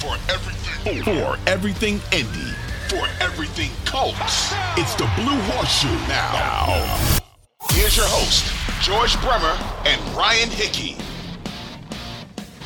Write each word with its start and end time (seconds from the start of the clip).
For 0.00 0.16
everything, 0.32 1.02
for 1.02 1.36
everything 1.46 2.00
Indy, 2.10 2.52
for 2.88 3.06
everything 3.20 3.70
Colts, 3.84 4.50
it's 4.78 4.94
the 4.94 5.04
Blue 5.14 5.38
Horseshoe 5.42 5.88
now. 6.08 6.32
now. 6.32 7.18
Here's 7.72 7.98
your 7.98 8.06
host, 8.08 8.50
George 8.80 9.20
Bremer 9.20 9.58
and 9.84 10.00
Ryan 10.16 10.48
Hickey. 10.48 10.96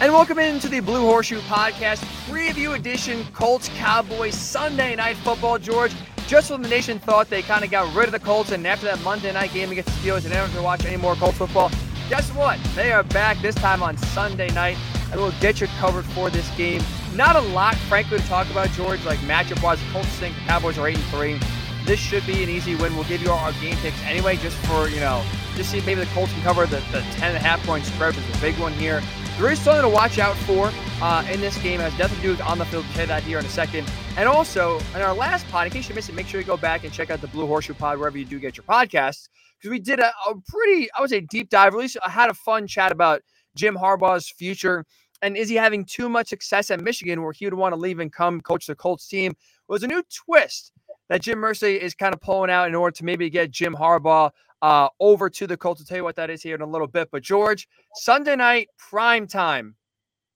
And 0.01 0.13
welcome 0.13 0.39
into 0.39 0.69
the 0.69 0.79
Blue 0.79 1.01
Horseshoe 1.01 1.41
Podcast 1.41 2.05
preview 2.29 2.77
edition 2.77 3.27
Colts 3.33 3.69
Cowboys 3.71 4.37
Sunday 4.37 4.95
Night 4.95 5.17
Football. 5.17 5.59
George, 5.59 5.93
just 6.29 6.53
when 6.53 6.63
the 6.63 6.69
nation 6.69 7.01
thought 7.01 7.29
they 7.31 7.43
kind 7.43 7.65
of 7.65 7.71
got 7.73 7.93
rid 7.97 8.07
of 8.07 8.13
the 8.13 8.21
Colts, 8.21 8.53
and 8.53 8.65
after 8.65 8.87
that 8.87 9.01
Monday 9.01 9.33
night 9.33 9.53
game 9.53 9.73
against 9.73 9.91
the 9.91 10.09
Steelers, 10.09 10.23
and 10.23 10.27
they 10.27 10.37
don't 10.37 10.51
have 10.51 10.55
to 10.55 10.63
watch 10.63 10.85
any 10.85 10.99
more 10.99 11.17
Colts 11.17 11.39
football, 11.39 11.73
guess 12.09 12.31
what? 12.31 12.61
They 12.77 12.93
are 12.93 13.03
back 13.03 13.43
this 13.43 13.57
time 13.57 13.83
on 13.83 13.97
Sunday 13.97 14.51
night, 14.51 14.77
and 15.11 15.21
we'll 15.21 15.35
get 15.41 15.61
you 15.61 15.67
covered 15.81 16.05
for 16.05 16.31
this 16.31 16.49
game. 16.57 16.81
Not 17.15 17.37
a 17.37 17.41
lot, 17.41 17.77
frankly, 17.77 18.19
to 18.19 18.25
talk 18.27 18.51
about, 18.51 18.71
George. 18.71 19.05
Like 19.05 19.19
matchup 19.21 19.63
wise, 19.63 19.79
Colts 19.93 20.09
think 20.09 20.35
Cowboys 20.47 20.79
are 20.79 20.89
eight 20.89 20.97
and 20.97 21.05
three. 21.07 21.39
This 21.85 22.01
should 22.01 22.27
be 22.27 22.43
an 22.43 22.49
easy 22.49 22.75
win. 22.75 22.95
We'll 22.95 23.05
give 23.05 23.23
you 23.23 23.31
our 23.31 23.53
game 23.55 23.77
picks 23.77 24.03
anyway, 24.05 24.37
just 24.37 24.57
for 24.67 24.89
you 24.89 25.01
know, 25.01 25.25
just 25.55 25.71
see 25.71 25.79
if 25.79 25.87
maybe 25.87 26.01
the 26.01 26.07
Colts 26.07 26.33
can 26.33 26.43
cover 26.43 26.67
the, 26.67 26.83
the 26.91 27.03
10 27.13 27.29
and 27.29 27.37
a 27.37 27.41
half 27.41 27.65
point 27.65 27.85
spread, 27.85 28.17
which 28.17 28.25
is 28.25 28.37
a 28.37 28.41
big 28.41 28.59
one 28.59 28.73
here. 28.73 29.03
There 29.39 29.51
is 29.51 29.61
something 29.61 29.83
to 29.83 29.89
watch 29.89 30.19
out 30.19 30.37
for 30.39 30.73
uh, 31.03 31.27
in 31.31 31.41
this 31.41 31.57
game. 31.59 31.81
It 31.81 31.91
has 31.91 31.99
nothing 31.99 32.17
to 32.17 32.23
do 32.23 32.31
with 32.31 32.41
on 32.41 32.59
the 32.59 32.65
field. 32.65 32.85
We'll 32.87 32.95
say 32.95 33.07
that 33.07 33.23
here 33.23 33.39
in 33.39 33.45
a 33.45 33.49
second. 33.49 33.91
And 34.17 34.29
also, 34.29 34.81
in 34.95 35.03
our 35.03 35.15
last 35.15 35.47
pod, 35.49 35.67
in 35.67 35.73
case 35.73 35.89
you 35.89 35.95
missed 35.95 36.09
it, 36.09 36.15
make 36.15 36.27
sure 36.27 36.41
you 36.41 36.47
go 36.47 36.57
back 36.57 36.85
and 36.85 36.93
check 36.93 37.11
out 37.11 37.21
the 37.21 37.27
Blue 37.29 37.47
Horseshoe 37.47 37.75
Pod 37.75 37.99
wherever 37.99 38.17
you 38.17 38.25
do 38.25 38.39
get 38.39 38.57
your 38.57 38.65
podcasts 38.65 39.29
because 39.59 39.71
we 39.71 39.79
did 39.79 40.01
a, 40.01 40.13
a, 40.29 40.35
pretty, 40.49 40.89
I 40.97 41.01
would 41.01 41.11
say, 41.11 41.21
deep 41.21 41.49
dive. 41.49 41.75
At 41.75 41.79
least 41.79 41.97
I 42.05 42.11
had 42.11 42.31
a 42.31 42.35
fun 42.35 42.67
chat 42.67 42.93
about 42.93 43.23
Jim 43.55 43.77
Harbaugh's 43.77 44.29
future 44.31 44.85
and 45.25 45.39
is 45.39 45.49
he 45.49 45.55
having 45.55 45.87
too 45.87 46.09
much 46.09 46.29
success 46.29 46.71
at 46.71 46.81
Michigan 46.81 47.23
where 47.23 47.33
he 47.33 47.47
would 47.47 47.55
want 47.55 47.73
to 47.73 47.81
leave 47.81 47.99
and 47.99 48.13
come 48.13 48.43
coach 48.43 48.67
the 48.67 48.75
Colts 48.75 49.09
team? 49.09 49.35
Was 49.69 49.83
a 49.83 49.87
new 49.87 50.03
twist 50.15 50.73
that 51.09 51.23
Jim 51.23 51.39
Irsay 51.39 51.79
is 51.79 51.95
kind 51.95 52.15
of 52.15 52.21
pulling 52.21 52.51
out 52.51 52.69
in 52.69 52.75
order 52.75 52.95
to 52.95 53.05
maybe 53.05 53.31
get 53.31 53.51
Jim 53.51 53.75
Harbaugh 53.75 54.31
uh, 54.61 54.89
over 55.01 55.31
to 55.31 55.47
the 55.47 55.57
Colts. 55.57 55.81
I'll 55.81 55.87
tell 55.87 55.97
you 55.97 56.05
what 56.05 56.17
that 56.17 56.29
is 56.29 56.43
here 56.43 56.55
in 56.55 56.61
a 56.61 56.67
little 56.67 56.87
bit. 56.87 57.11
But 57.11 57.23
George, 57.23 57.67
Sunday 57.95 58.37
night 58.37 58.69
prime 58.77 59.27
time. 59.27 59.77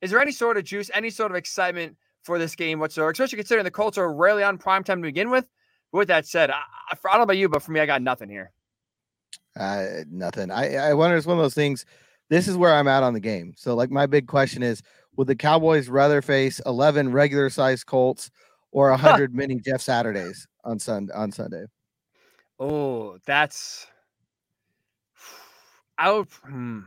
Is 0.00 0.11
there 0.11 0.20
any 0.20 0.33
sort 0.33 0.56
of 0.56 0.64
juice, 0.64 0.91
any 0.95 1.11
sort 1.11 1.30
of 1.30 1.36
excitement 1.36 1.97
for 2.23 2.39
this 2.39 2.55
game 2.55 2.78
whatsoever? 2.78 3.11
Especially 3.11 3.36
considering 3.36 3.64
the 3.64 3.70
Colts 3.70 3.98
are 3.98 4.12
rarely 4.14 4.42
on 4.42 4.56
prime 4.56 4.84
time 4.84 5.02
to 5.02 5.06
begin 5.06 5.28
with. 5.28 5.48
With 5.92 6.08
that 6.08 6.27
said, 6.27 6.50
I, 6.50 6.62
I 6.91 6.97
don't 7.02 7.19
know 7.19 7.23
about 7.25 7.36
you, 7.36 7.50
but 7.50 7.62
for 7.62 7.73
me, 7.73 7.80
I 7.80 7.86
got 7.86 8.00
nothing 8.00 8.30
here. 8.30 8.52
Uh, 9.55 10.05
nothing. 10.11 10.50
I, 10.50 10.77
I 10.77 10.95
wonder. 10.95 11.17
It's 11.17 11.27
one 11.27 11.36
of 11.36 11.42
those 11.42 11.55
things. 11.55 11.84
This 12.29 12.48
is 12.48 12.57
where 12.57 12.75
I'm 12.75 12.89
at 12.89 13.03
on 13.03 13.15
the 13.15 13.21
game. 13.21 13.55
So, 13.57 13.75
like, 13.75 13.91
my 13.91 14.07
big 14.07 14.27
question 14.27 14.62
is: 14.62 14.83
Would 15.17 15.27
the 15.27 15.37
Cowboys 15.37 15.89
rather 15.89 16.23
face 16.23 16.61
11 16.67 17.12
regular 17.12 17.51
sized 17.51 17.87
Colts 17.87 18.31
or 18.70 18.91
100 18.91 19.35
mini 19.35 19.61
Jeff 19.65 19.81
Saturdays 19.81 20.47
on 20.65 20.79
Sun 20.79 21.09
on 21.15 21.33
Sunday? 21.33 21.65
Oh, 22.61 23.19
that's 23.25 23.87
I 25.98 26.12
would 26.12 26.29
hmm. 26.45 26.81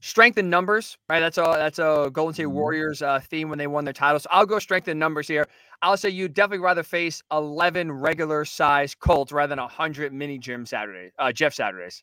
strength 0.00 0.36
in 0.36 0.50
numbers, 0.50 0.98
right? 1.08 1.20
That's 1.20 1.38
a 1.38 1.42
that's 1.42 1.78
a 1.78 2.10
Golden 2.12 2.34
State 2.34 2.46
Warriors 2.46 3.00
uh, 3.00 3.20
theme 3.20 3.48
when 3.48 3.58
they 3.58 3.68
won 3.68 3.84
their 3.84 3.94
titles. 3.94 4.24
So 4.24 4.28
I'll 4.32 4.46
go 4.46 4.58
strength 4.58 4.88
in 4.88 4.98
numbers 4.98 5.28
here. 5.28 5.46
I'll 5.82 5.96
say 5.96 6.10
you 6.10 6.28
definitely 6.28 6.64
rather 6.64 6.82
face 6.82 7.22
11 7.32 7.90
regular 7.90 8.44
size 8.44 8.94
Colts 8.94 9.32
rather 9.32 9.50
than 9.50 9.60
100 9.60 10.12
mini 10.12 10.38
Jim 10.38 10.66
Saturdays, 10.66 11.12
uh, 11.18 11.32
Jeff 11.32 11.54
Saturdays. 11.54 12.02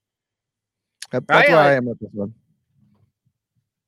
That's 1.11 1.25
right? 1.29 1.49
where 1.49 1.57
I 1.57 1.73
am 1.73 1.85
with 1.85 1.99
this 1.99 2.09
one. 2.13 2.33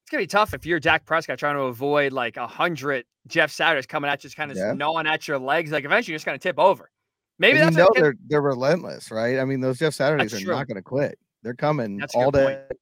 It's 0.10 0.12
gonna 0.12 0.24
be 0.24 0.28
tough 0.28 0.56
if 0.56 0.66
you're 0.66 0.80
Dak 0.80 1.06
Prescott 1.06 1.38
trying 1.38 1.54
to 1.54 1.66
avoid 1.66 2.14
like 2.14 2.36
a 2.36 2.48
hundred 2.48 3.06
Jeff 3.28 3.52
Saturdays 3.52 3.86
coming 3.86 4.10
at 4.10 4.24
you, 4.24 4.28
just 4.28 4.36
kind 4.36 4.50
of 4.50 4.58
yeah. 4.58 4.74
gnawing 4.74 5.06
at 5.06 5.28
your 5.28 5.38
legs. 5.38 5.70
Like 5.70 5.86
eventually, 5.86 6.14
you're 6.14 6.18
just 6.18 6.26
gonna 6.26 6.40
tip 6.40 6.58
over. 6.58 6.90
Maybe 7.38 7.60
and 7.60 7.68
that's 7.68 7.78
you 7.78 7.84
know 7.84 7.90
they're 7.94 8.16
they're 8.28 8.42
relentless, 8.42 9.12
right? 9.12 9.38
I 9.38 9.46
mean, 9.46 9.62
those 9.62 9.78
Jeff 9.78 9.94
Saturdays 9.94 10.32
that's 10.32 10.42
are 10.42 10.46
true. 10.46 10.56
not 10.56 10.68
gonna 10.68 10.82
quit. 10.82 11.20
They're 11.44 11.54
coming 11.54 11.98
That's 11.98 12.16
all 12.16 12.32
day. 12.32 12.64
Point. 12.68 12.80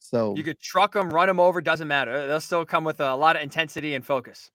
So 0.00 0.34
you 0.36 0.42
could 0.42 0.60
truck 0.60 0.92
them, 0.92 1.08
run 1.08 1.28
them 1.28 1.40
over, 1.40 1.62
doesn't 1.62 1.88
matter. 1.88 2.26
They'll 2.26 2.42
still 2.42 2.66
come 2.66 2.84
with 2.84 3.00
a 3.00 3.16
lot 3.16 3.36
of 3.36 3.42
intensity 3.42 3.94
and 3.94 4.04
focus. 4.04 4.50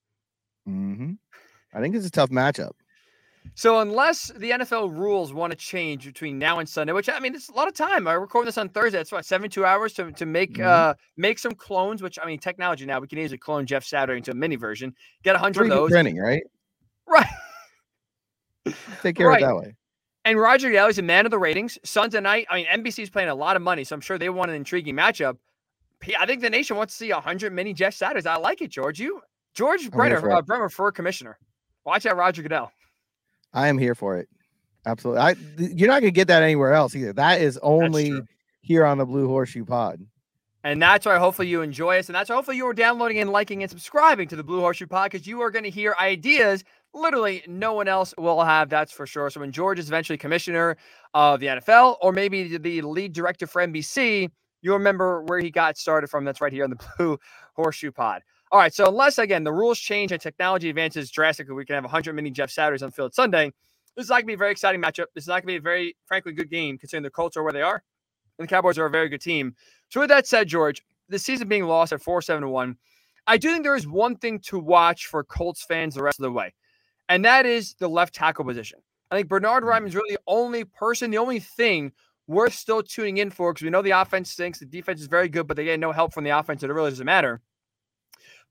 Mm-hmm. 0.70 1.14
I 1.74 1.82
think 1.82 1.96
it's 1.96 2.06
a 2.06 2.12
tough 2.12 2.30
matchup. 2.30 2.74
So 3.54 3.80
unless 3.80 4.32
the 4.36 4.52
NFL 4.52 4.98
rules 4.98 5.32
want 5.32 5.52
to 5.52 5.58
change 5.58 6.06
between 6.06 6.40
now 6.40 6.60
and 6.60 6.68
Sunday, 6.68 6.94
which 6.94 7.10
I 7.10 7.20
mean 7.20 7.36
it's 7.36 7.50
a 7.50 7.54
lot 7.54 7.68
of 7.68 7.74
time. 7.74 8.08
I 8.08 8.14
record 8.14 8.48
this 8.48 8.58
on 8.58 8.70
Thursday. 8.70 9.00
It's 9.00 9.12
what 9.12 9.26
seventy-two 9.26 9.64
hours 9.66 9.94
to, 9.94 10.12
to 10.12 10.26
make 10.26 10.54
mm-hmm. 10.54 10.68
uh 10.68 10.94
make 11.16 11.40
some 11.40 11.54
clones. 11.54 12.02
Which 12.02 12.18
I 12.22 12.26
mean, 12.26 12.40
technology 12.40 12.86
now 12.86 13.00
we 13.00 13.08
can 13.08 13.20
easily 13.20 13.38
clone 13.38 13.66
Jeff 13.66 13.84
Saturday 13.84 14.18
into 14.18 14.32
a 14.32 14.36
mini 14.36 14.56
version. 14.56 14.94
Get 15.24 15.36
a 15.36 15.40
hundred 15.40 15.64
of 15.64 15.70
those. 15.70 15.92
Printing, 15.92 16.18
right? 16.18 16.44
Right. 17.08 17.28
Take 19.02 19.16
care 19.18 19.28
right. 19.28 19.42
of 19.42 19.44
it 19.44 19.46
that 19.46 19.56
way. 19.56 19.76
And 20.26 20.40
Roger 20.40 20.70
Goodell 20.70 20.88
is 20.88 20.98
a 20.98 21.04
man 21.04 21.26
of 21.26 21.32
the 21.32 21.38
ratings. 21.38 21.78
Sunday 21.84 22.20
night, 22.20 22.48
I 22.50 22.56
mean, 22.56 22.66
NBC 22.66 23.04
is 23.04 23.12
playing 23.12 23.30
a 23.30 23.36
lot 23.36 23.56
of 23.56 23.62
money, 23.62 23.84
so 23.84 23.94
I'm 23.94 24.02
sure 24.02 24.18
they 24.18 24.30
want 24.30 24.50
an 24.50 24.58
intriguing 24.58 24.96
matchup. 24.96 25.38
I 26.20 26.26
think 26.26 26.42
the 26.42 26.50
nation 26.50 26.76
wants 26.76 26.96
to 26.96 27.06
see 27.06 27.14
100 27.14 27.54
mini 27.54 27.74
Jeff 27.74 27.94
Saturdays. 27.94 28.26
I 28.26 28.36
like 28.38 28.62
it, 28.62 28.72
George. 28.72 29.00
You, 29.00 29.22
George 29.54 29.90
Brenner, 29.92 30.32
uh, 30.32 30.42
Bremer 30.42 30.70
for 30.70 30.92
commissioner. 30.92 31.38
Watch 31.86 32.08
out, 32.08 32.18
Roger 32.18 32.42
Goodell. 32.42 32.72
I 33.56 33.68
am 33.68 33.78
here 33.78 33.96
for 33.96 34.18
it. 34.18 34.30
Absolutely. 34.86 35.22
I, 35.22 35.36
you're 35.58 35.88
not 35.88 36.02
going 36.02 36.14
to 36.14 36.16
get 36.16 36.28
that 36.28 36.44
anywhere 36.44 36.74
else 36.74 36.96
either. 36.96 37.14
That 37.14 37.42
is 37.42 37.58
only 37.64 38.22
here 38.62 38.86
on 38.86 39.00
the 39.00 39.06
Blue 39.06 39.28
Horseshoe 39.28 39.66
Pod. 39.66 40.06
And 40.64 40.82
that's 40.82 41.06
why 41.06 41.18
hopefully 41.18 41.48
you 41.48 41.62
enjoy 41.62 41.98
us. 41.98 42.08
And 42.10 42.16
that's 42.16 42.30
why 42.30 42.36
hopefully 42.36 42.58
you 42.58 42.68
are 42.68 42.74
downloading 42.74 43.20
and 43.20 43.32
liking 43.32 43.64
and 43.64 43.70
subscribing 43.70 44.28
to 44.28 44.36
the 44.36 44.44
Blue 44.44 44.60
Horseshoe 44.60 44.88
Pod 44.88 45.12
because 45.12 45.26
you 45.26 45.42
are 45.42 45.50
going 45.50 45.64
to 45.64 45.70
hear 45.72 45.96
ideas 46.00 46.64
literally 46.96 47.44
no 47.48 47.74
one 47.74 47.88
else 47.88 48.14
will 48.18 48.44
have, 48.44 48.70
that's 48.70 48.92
for 48.92 49.06
sure. 49.06 49.30
So 49.30 49.42
when 49.42 49.52
George 49.52 49.78
is 49.80 49.88
eventually 49.88 50.18
commissioner 50.18 50.78
of 51.14 51.40
the 51.40 51.48
NFL 51.48 51.98
or 52.02 52.12
maybe 52.12 52.58
the 52.58 52.82
lead 52.82 53.14
director 53.14 53.46
for 53.46 53.66
NBC, 53.66 54.30
you'll 54.62 54.78
remember 54.78 55.22
where 55.24 55.40
he 55.40 55.52
got 55.52 55.78
started 55.78 56.08
from. 56.10 56.26
That's 56.26 56.42
right 56.42 56.54
here 56.54 56.64
on 56.64 56.72
the 56.72 56.84
Blue 56.98 57.20
Horseshoe 57.56 57.92
Pod. 57.92 58.24
All 58.56 58.62
right. 58.62 58.74
So 58.74 58.88
unless, 58.88 59.18
again, 59.18 59.44
the 59.44 59.52
rules 59.52 59.78
change 59.78 60.14
and 60.14 60.22
technology 60.22 60.70
advances 60.70 61.12
drastically, 61.12 61.56
we 61.56 61.66
can 61.66 61.74
have 61.74 61.84
100 61.84 62.14
mini 62.14 62.32
Jeff 62.32 62.50
Saturdays 62.50 62.82
on 62.84 62.88
the 62.88 62.96
field 62.96 63.14
Sunday. 63.14 63.52
This 63.98 64.06
is 64.06 64.10
not 64.10 64.16
going 64.16 64.24
to 64.24 64.28
be 64.28 64.34
a 64.36 64.38
very 64.38 64.52
exciting 64.52 64.82
matchup. 64.82 65.08
This 65.14 65.26
is 65.26 65.28
not 65.28 65.42
going 65.42 65.42
to 65.42 65.48
be 65.48 65.56
a 65.58 65.60
very, 65.60 65.98
frankly, 66.06 66.32
good 66.32 66.50
game 66.50 66.78
considering 66.78 67.04
the 67.04 67.10
Colts 67.10 67.36
are 67.36 67.44
where 67.44 67.52
they 67.52 67.62
are. 67.62 67.84
And 68.40 68.48
the 68.48 68.50
Cowboys 68.50 68.78
are 68.78 68.86
a 68.86 68.90
very 68.90 69.10
good 69.10 69.20
team. 69.20 69.56
So 69.90 70.00
with 70.00 70.10
that 70.10 70.26
said, 70.26 70.48
George, 70.48 70.82
the 71.10 71.20
season 71.20 71.50
being 71.50 71.66
lost 71.66 71.92
at 71.92 72.02
4 72.02 72.22
7 72.22 72.50
1, 72.50 72.78
I 73.28 73.36
do 73.36 73.52
think 73.52 73.64
there 73.66 73.76
is 73.76 73.90
one 73.90 74.16
thing 74.16 74.40
to 74.46 74.58
watch 74.58 75.08
for 75.08 75.26
Colts 75.26 75.66
fans 75.66 75.96
the 75.96 76.04
rest 76.04 76.20
of 76.20 76.24
the 76.24 76.32
way 76.32 76.54
and 77.10 77.26
that 77.26 77.46
is 77.46 77.76
the 77.76 77.88
left 77.88 78.14
tackle 78.14 78.46
position. 78.46 78.80
I 79.12 79.16
think 79.16 79.28
Bernhard 79.28 79.64
mm. 79.64 79.68
Raimann 79.68 79.88
is 79.88 79.96
really 79.96 80.16
the 80.16 80.22
only 80.28 80.64
person, 80.64 81.12
the 81.12 81.18
only 81.18 81.40
thing 81.40 81.92
worth 82.28 82.54
still 82.54 82.82
tuning 82.82 83.18
in 83.18 83.30
for 83.30 83.54
because 83.54 83.64
we 83.64 83.70
know 83.70 83.82
the 83.82 83.92
offense 83.92 84.32
stinks, 84.32 84.60
the 84.60 84.66
defense 84.66 85.00
is 85.00 85.08
very 85.08 85.30
good, 85.30 85.48
but 85.48 85.58
they 85.58 85.66
get 85.66 85.80
no 85.80 85.92
help 85.92 86.14
from 86.14 86.24
the 86.24 86.32
offense, 86.32 86.62
so 86.62 86.68
it 86.68 86.74
really 86.74 86.90
doesn't 86.90 87.06
matter. 87.06 87.42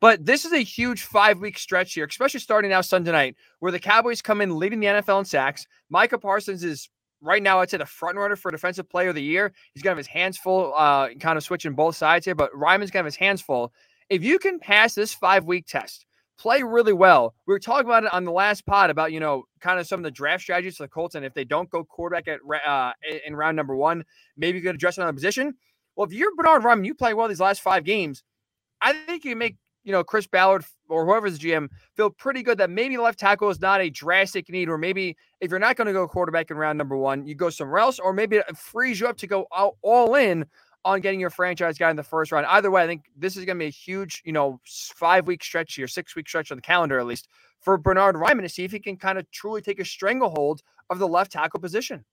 But 0.00 0.26
this 0.26 0.44
is 0.44 0.52
a 0.52 0.58
huge 0.58 1.02
five 1.02 1.38
week 1.38 1.58
stretch 1.58 1.94
here, 1.94 2.04
especially 2.04 2.40
starting 2.40 2.70
now 2.70 2.80
Sunday 2.80 3.12
night, 3.12 3.36
where 3.60 3.72
the 3.72 3.78
Cowboys 3.78 4.20
come 4.20 4.40
in 4.40 4.58
leading 4.58 4.80
the 4.80 4.86
NFL 4.88 5.20
in 5.20 5.24
sacks. 5.24 5.66
Micah 5.88 6.18
Parsons 6.18 6.62
is 6.62 6.88
right 7.24 7.42
now, 7.42 7.60
I'd 7.60 7.70
say 7.70 7.78
the 7.78 7.86
front 7.86 8.18
runner 8.18 8.36
for 8.36 8.50
Defensive 8.50 8.88
Player 8.88 9.08
of 9.08 9.14
the 9.14 9.22
Year. 9.22 9.52
He's 9.72 9.82
to 9.82 9.88
have 9.88 9.96
his 9.96 10.06
hands 10.06 10.36
full, 10.36 10.74
uh, 10.76 11.08
kind 11.20 11.36
of 11.38 11.42
switching 11.42 11.72
both 11.72 11.96
sides 11.96 12.24
here, 12.26 12.34
but 12.34 12.52
Raimann's 12.52 12.90
going 12.90 12.92
to 12.92 12.98
have 12.98 13.04
his 13.06 13.16
hands 13.16 13.40
full. 13.40 13.72
If 14.10 14.22
you 14.22 14.38
can 14.38 14.58
pass 14.58 14.94
this 14.94 15.14
five 15.14 15.46
week 15.46 15.66
test, 15.66 16.04
play 16.38 16.62
really 16.62 16.92
well. 16.92 17.34
We 17.46 17.54
were 17.54 17.60
talking 17.60 17.86
about 17.86 18.04
it 18.04 18.12
on 18.12 18.24
the 18.24 18.32
last 18.32 18.66
pod 18.66 18.90
about 18.90 19.12
you 19.12 19.20
know 19.20 19.44
kind 19.60 19.80
of 19.80 19.86
some 19.86 20.00
of 20.00 20.04
the 20.04 20.10
draft 20.10 20.42
strategies 20.42 20.76
for 20.76 20.84
the 20.84 20.88
Colts, 20.88 21.14
and 21.14 21.24
if 21.24 21.34
they 21.34 21.44
don't 21.44 21.70
go 21.70 21.84
quarterback 21.84 22.28
at 22.28 22.40
uh, 22.66 22.92
in 23.26 23.34
round 23.34 23.56
number 23.56 23.74
one, 23.74 24.04
maybe 24.36 24.58
you 24.58 24.64
could 24.64 24.74
address 24.74 24.98
another 24.98 25.12
position. 25.12 25.54
Well, 25.96 26.06
if 26.06 26.12
you're 26.12 26.34
Bernhard 26.34 26.62
Raimann, 26.62 26.84
you 26.84 26.94
play 26.94 27.14
well 27.14 27.28
these 27.28 27.40
last 27.40 27.62
five 27.62 27.84
games. 27.84 28.22
I 28.80 28.92
think 28.92 29.24
you 29.24 29.36
make 29.36 29.56
you 29.84 29.92
know 29.92 30.02
Chris 30.02 30.26
Ballard 30.26 30.64
or 30.88 31.06
whoever's 31.06 31.38
GM 31.38 31.68
feel 31.94 32.10
pretty 32.10 32.42
good 32.42 32.58
that 32.58 32.70
maybe 32.70 32.96
left 32.96 33.18
tackle 33.18 33.50
is 33.50 33.60
not 33.60 33.80
a 33.80 33.90
drastic 33.90 34.48
need, 34.48 34.68
or 34.68 34.78
maybe 34.78 35.16
if 35.40 35.50
you're 35.50 35.60
not 35.60 35.76
going 35.76 35.86
to 35.86 35.92
go 35.92 36.08
quarterback 36.08 36.50
in 36.50 36.56
round 36.56 36.76
number 36.76 36.96
one, 36.96 37.26
you 37.26 37.34
go 37.34 37.50
somewhere 37.50 37.78
else, 37.78 37.98
or 37.98 38.12
maybe 38.12 38.36
it 38.36 38.56
frees 38.56 39.00
you 39.00 39.06
up 39.06 39.16
to 39.18 39.26
go 39.26 39.46
all, 39.50 39.78
all 39.82 40.14
in 40.14 40.44
on 40.84 41.00
getting 41.00 41.20
your 41.20 41.30
franchise 41.30 41.78
guy 41.78 41.90
in 41.90 41.96
the 41.96 42.02
first 42.02 42.32
round. 42.32 42.46
Either 42.46 42.70
way, 42.70 42.82
I 42.82 42.86
think 42.86 43.04
this 43.16 43.36
is 43.36 43.44
going 43.44 43.56
to 43.56 43.62
be 43.62 43.68
a 43.68 43.70
huge, 43.70 44.22
you 44.24 44.32
know, 44.32 44.60
five 44.64 45.26
week 45.26 45.42
stretch 45.42 45.78
or 45.78 45.88
six 45.88 46.14
week 46.14 46.28
stretch 46.28 46.50
on 46.50 46.58
the 46.58 46.62
calendar, 46.62 46.98
at 46.98 47.06
least 47.06 47.28
for 47.60 47.78
Bernhard 47.78 48.16
Raimann 48.16 48.42
to 48.42 48.48
see 48.48 48.64
if 48.64 48.72
he 48.72 48.78
can 48.78 48.96
kind 48.96 49.18
of 49.18 49.30
truly 49.30 49.62
take 49.62 49.80
a 49.80 49.84
stranglehold 49.84 50.62
of 50.90 50.98
the 50.98 51.08
left 51.08 51.32
tackle 51.32 51.60
position. 51.60 52.04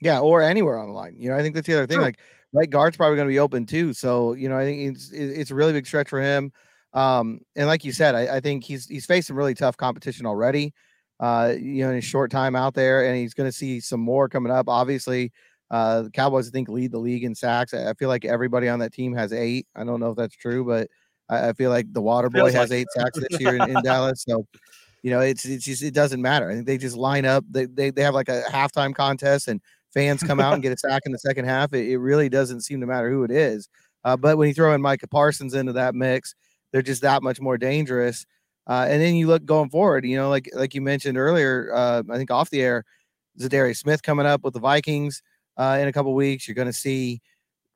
Yeah, 0.00 0.18
or 0.18 0.42
anywhere 0.42 0.78
on 0.78 0.88
the 0.88 0.94
line. 0.94 1.14
You 1.16 1.30
know, 1.30 1.36
I 1.36 1.42
think 1.42 1.54
that's 1.54 1.68
the 1.68 1.74
other 1.74 1.86
thing. 1.86 2.00
Like 2.00 2.18
right 2.52 2.68
guard's 2.68 2.96
probably 2.96 3.16
going 3.16 3.28
to 3.28 3.32
be 3.32 3.38
open 3.38 3.66
too. 3.66 3.92
So 3.92 4.32
you 4.32 4.48
know, 4.48 4.58
I 4.58 4.64
think 4.64 4.96
it's 4.96 5.12
it's 5.12 5.50
a 5.52 5.54
really 5.54 5.72
big 5.72 5.86
stretch 5.86 6.08
for 6.08 6.20
him. 6.20 6.52
Um, 6.94 7.40
and 7.56 7.66
like 7.66 7.84
you 7.84 7.92
said, 7.92 8.14
I, 8.14 8.36
I 8.36 8.40
think 8.40 8.64
he's 8.64 8.86
he's 8.86 9.06
faced 9.06 9.28
some 9.28 9.36
really 9.36 9.54
tough 9.54 9.76
competition 9.76 10.26
already. 10.26 10.74
Uh, 11.20 11.54
you 11.56 11.84
know, 11.84 11.90
in 11.90 11.96
his 11.96 12.04
short 12.04 12.30
time 12.30 12.56
out 12.56 12.74
there, 12.74 13.06
and 13.06 13.16
he's 13.16 13.34
going 13.34 13.48
to 13.48 13.56
see 13.56 13.78
some 13.78 14.00
more 14.00 14.28
coming 14.28 14.52
up. 14.52 14.68
Obviously, 14.68 15.30
uh, 15.70 16.02
the 16.02 16.10
Cowboys, 16.10 16.48
I 16.48 16.50
think, 16.50 16.68
lead 16.68 16.92
the 16.92 16.98
league 16.98 17.24
in 17.24 17.34
sacks. 17.34 17.72
I 17.72 17.94
feel 17.94 18.08
like 18.08 18.24
everybody 18.24 18.68
on 18.68 18.80
that 18.80 18.92
team 18.92 19.14
has 19.14 19.32
eight. 19.32 19.66
I 19.76 19.84
don't 19.84 20.00
know 20.00 20.10
if 20.10 20.16
that's 20.16 20.36
true, 20.36 20.64
but 20.64 20.88
I, 21.28 21.50
I 21.50 21.52
feel 21.54 21.70
like 21.70 21.92
the 21.92 22.02
Water 22.02 22.28
Boy 22.28 22.50
has 22.52 22.70
like 22.70 22.80
eight 22.80 22.88
sacks 22.90 23.18
this 23.18 23.40
year 23.40 23.56
in, 23.56 23.70
in 23.70 23.76
Dallas. 23.84 24.24
So, 24.26 24.46
you 25.02 25.10
know, 25.10 25.20
it's 25.20 25.44
it's 25.44 25.64
just 25.64 25.82
it 25.82 25.94
doesn't 25.94 26.20
matter. 26.20 26.50
I 26.50 26.54
think 26.54 26.66
they 26.66 26.76
just 26.76 26.96
line 26.96 27.24
up. 27.24 27.44
They 27.50 27.66
they, 27.66 27.90
they 27.90 28.02
have 28.02 28.14
like 28.14 28.28
a 28.28 28.42
halftime 28.50 28.94
contest 28.94 29.48
and 29.48 29.60
fans 29.94 30.22
come 30.22 30.40
out 30.40 30.54
and 30.54 30.62
get 30.62 30.72
a 30.72 30.76
sack 30.76 31.02
in 31.06 31.12
the 31.12 31.18
second 31.18 31.44
half. 31.44 31.72
It, 31.72 31.88
it 31.88 31.98
really 31.98 32.28
doesn't 32.28 32.62
seem 32.62 32.80
to 32.80 32.86
matter 32.86 33.10
who 33.10 33.24
it 33.24 33.30
is. 33.30 33.68
Uh, 34.04 34.16
but 34.16 34.36
when 34.36 34.48
you 34.48 34.54
throw 34.54 34.74
in 34.74 34.82
Micah 34.82 35.06
Parsons 35.08 35.54
into 35.54 35.72
that 35.74 35.94
mix, 35.94 36.34
they're 36.72 36.82
just 36.82 37.02
that 37.02 37.22
much 37.22 37.40
more 37.40 37.58
dangerous. 37.58 38.26
Uh, 38.66 38.86
and 38.88 39.02
then 39.02 39.14
you 39.14 39.26
look 39.26 39.44
going 39.44 39.70
forward, 39.70 40.04
you 40.04 40.16
know, 40.16 40.28
like 40.28 40.48
like 40.54 40.74
you 40.74 40.80
mentioned 40.80 41.18
earlier, 41.18 41.70
uh, 41.74 42.02
I 42.10 42.16
think 42.16 42.30
off 42.30 42.50
the 42.50 42.62
air, 42.62 42.84
Za'Darius 43.38 43.78
Smith 43.78 44.02
coming 44.02 44.26
up 44.26 44.44
with 44.44 44.54
the 44.54 44.60
Vikings 44.60 45.22
uh, 45.56 45.78
in 45.80 45.88
a 45.88 45.92
couple 45.92 46.14
weeks. 46.14 46.46
You're 46.46 46.54
going 46.54 46.66
to 46.66 46.72
see 46.72 47.20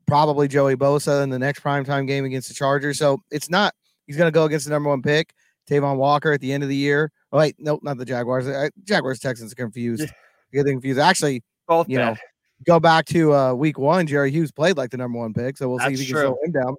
probably 0.07 0.49
Joey 0.49 0.77
Bosa 0.77 1.23
in 1.23 1.31
the 1.31 1.39
next 1.39 1.63
primetime 1.63 2.07
game 2.07 2.25
against 2.25 2.49
the 2.49 2.55
Chargers. 2.55 2.99
So 2.99 3.19
it's 3.31 3.51
not 3.51 3.75
he's 4.07 4.17
going 4.17 4.29
to 4.29 4.35
go 4.35 4.45
against 4.45 4.67
the 4.67 4.71
number 4.71 4.89
one 4.89 5.03
pick, 5.03 5.35
Travon 5.69 5.97
Walker, 5.97 6.33
at 6.33 6.41
the 6.41 6.53
end 6.53 6.63
of 6.63 6.69
the 6.69 6.77
year. 6.77 7.11
Oh, 7.33 7.39
wait, 7.39 7.57
nope, 7.59 7.81
not 7.83 7.99
the 7.99 8.05
Jaguars. 8.05 8.49
I, 8.49 8.71
Jaguars 8.85 9.19
Texans 9.19 9.53
confused. 9.55 10.03
Yeah. 10.03 10.11
Getting 10.53 10.75
confused. 10.75 11.01
Actually, 11.01 11.43
both 11.67 11.89
you 11.89 11.99
bad. 11.99 12.13
know, 12.13 12.17
go 12.65 12.79
back 12.79 13.05
to 13.07 13.35
uh, 13.35 13.53
week 13.53 13.79
one. 13.79 14.07
Jerry 14.07 14.31
Hughes 14.31 14.53
played 14.53 14.77
like 14.77 14.91
the 14.91 14.97
number 14.97 15.19
one 15.19 15.35
pick, 15.35 15.59
so 15.59 15.69
we'll 15.69 15.79
That's 15.79 15.89
see 15.89 15.95
if 15.95 16.01
he 16.01 16.07
can 16.07 16.17
slow 16.23 16.39
him 16.45 16.53
down. 16.53 16.77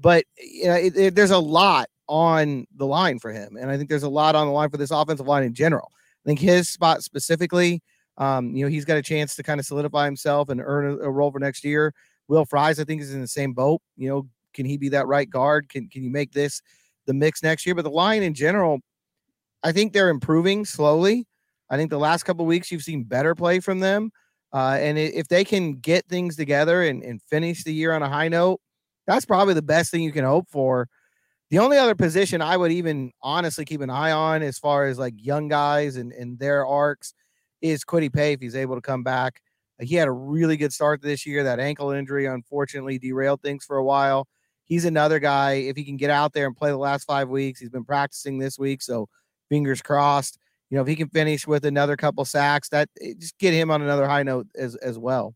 But 0.00 0.24
you 0.38 0.66
know, 0.66 0.74
it, 0.74 0.96
it, 0.96 1.14
there's 1.14 1.30
a 1.30 1.38
lot 1.38 1.88
on 2.08 2.66
the 2.76 2.86
line 2.86 3.18
for 3.18 3.32
him, 3.32 3.56
and 3.56 3.70
I 3.70 3.76
think 3.76 3.88
there's 3.88 4.02
a 4.02 4.08
lot 4.08 4.34
on 4.34 4.46
the 4.46 4.52
line 4.52 4.70
for 4.70 4.78
this 4.78 4.90
offensive 4.90 5.26
line 5.26 5.42
in 5.42 5.54
general. 5.54 5.90
I 6.24 6.28
think 6.28 6.40
his 6.40 6.70
spot 6.70 7.02
specifically, 7.02 7.82
um, 8.18 8.54
you 8.54 8.64
know, 8.64 8.70
he's 8.70 8.84
got 8.84 8.96
a 8.96 9.02
chance 9.02 9.34
to 9.36 9.42
kind 9.42 9.60
of 9.60 9.66
solidify 9.66 10.04
himself 10.06 10.48
and 10.48 10.60
earn 10.62 10.86
a, 10.86 10.96
a 11.04 11.10
role 11.10 11.30
for 11.30 11.38
next 11.38 11.64
year. 11.64 11.94
Will 12.28 12.44
Fries, 12.44 12.80
I 12.80 12.84
think, 12.84 13.02
is 13.02 13.14
in 13.14 13.20
the 13.20 13.28
same 13.28 13.52
boat. 13.52 13.82
You 13.96 14.08
know, 14.08 14.28
can 14.54 14.66
he 14.66 14.76
be 14.76 14.88
that 14.90 15.06
right 15.06 15.28
guard? 15.28 15.68
Can 15.68 15.88
can 15.88 16.02
you 16.02 16.10
make 16.10 16.32
this 16.32 16.62
the 17.06 17.14
mix 17.14 17.42
next 17.42 17.66
year? 17.66 17.74
But 17.74 17.82
the 17.82 17.90
line 17.90 18.22
in 18.22 18.34
general, 18.34 18.80
I 19.62 19.72
think 19.72 19.92
they're 19.92 20.10
improving 20.10 20.64
slowly. 20.64 21.26
I 21.68 21.76
think 21.76 21.90
the 21.90 21.98
last 21.98 22.24
couple 22.24 22.46
weeks 22.46 22.70
you've 22.72 22.82
seen 22.82 23.04
better 23.04 23.34
play 23.34 23.60
from 23.60 23.80
them. 23.80 24.10
Uh, 24.52 24.76
and 24.80 24.98
if 24.98 25.28
they 25.28 25.44
can 25.44 25.74
get 25.74 26.06
things 26.08 26.34
together 26.34 26.82
and, 26.82 27.04
and 27.04 27.22
finish 27.22 27.62
the 27.62 27.72
year 27.72 27.92
on 27.92 28.02
a 28.02 28.08
high 28.08 28.26
note, 28.26 28.60
that's 29.10 29.26
probably 29.26 29.54
the 29.54 29.62
best 29.62 29.90
thing 29.90 30.02
you 30.02 30.12
can 30.12 30.24
hope 30.24 30.48
for. 30.48 30.88
The 31.50 31.58
only 31.58 31.78
other 31.78 31.94
position 31.94 32.40
I 32.40 32.56
would 32.56 32.72
even 32.72 33.12
honestly 33.22 33.64
keep 33.64 33.80
an 33.80 33.90
eye 33.90 34.12
on 34.12 34.42
as 34.42 34.58
far 34.58 34.86
as 34.86 34.98
like 34.98 35.14
young 35.16 35.48
guys 35.48 35.96
and, 35.96 36.12
and 36.12 36.38
their 36.38 36.66
arcs 36.66 37.14
is 37.60 37.84
Kwity 37.84 38.12
Paye 38.12 38.34
if 38.34 38.40
he's 38.40 38.54
able 38.54 38.76
to 38.76 38.80
come 38.80 39.02
back. 39.02 39.40
He 39.80 39.96
had 39.96 40.08
a 40.08 40.12
really 40.12 40.56
good 40.56 40.72
start 40.72 41.02
this 41.02 41.26
year. 41.26 41.42
That 41.42 41.58
ankle 41.58 41.90
injury 41.90 42.26
unfortunately 42.26 42.98
derailed 42.98 43.42
things 43.42 43.64
for 43.64 43.78
a 43.78 43.84
while. 43.84 44.28
He's 44.66 44.84
another 44.84 45.18
guy. 45.18 45.54
If 45.54 45.76
he 45.76 45.84
can 45.84 45.96
get 45.96 46.10
out 46.10 46.32
there 46.32 46.46
and 46.46 46.56
play 46.56 46.70
the 46.70 46.76
last 46.76 47.04
five 47.04 47.28
weeks, 47.28 47.58
he's 47.58 47.70
been 47.70 47.84
practicing 47.84 48.38
this 48.38 48.58
week. 48.58 48.82
So 48.82 49.08
fingers 49.48 49.82
crossed 49.82 50.38
you 50.70 50.76
know, 50.76 50.82
if 50.82 50.88
he 50.88 50.96
can 50.96 51.08
finish 51.08 51.46
with 51.46 51.64
another 51.64 51.96
couple 51.96 52.24
sacks, 52.24 52.68
that 52.68 52.88
eh, 53.02 53.14
just 53.18 53.36
get 53.38 53.52
him 53.52 53.70
on 53.70 53.82
another 53.82 54.06
high 54.06 54.22
note 54.22 54.46
as 54.54 54.76
as 54.76 54.98
well. 54.98 55.34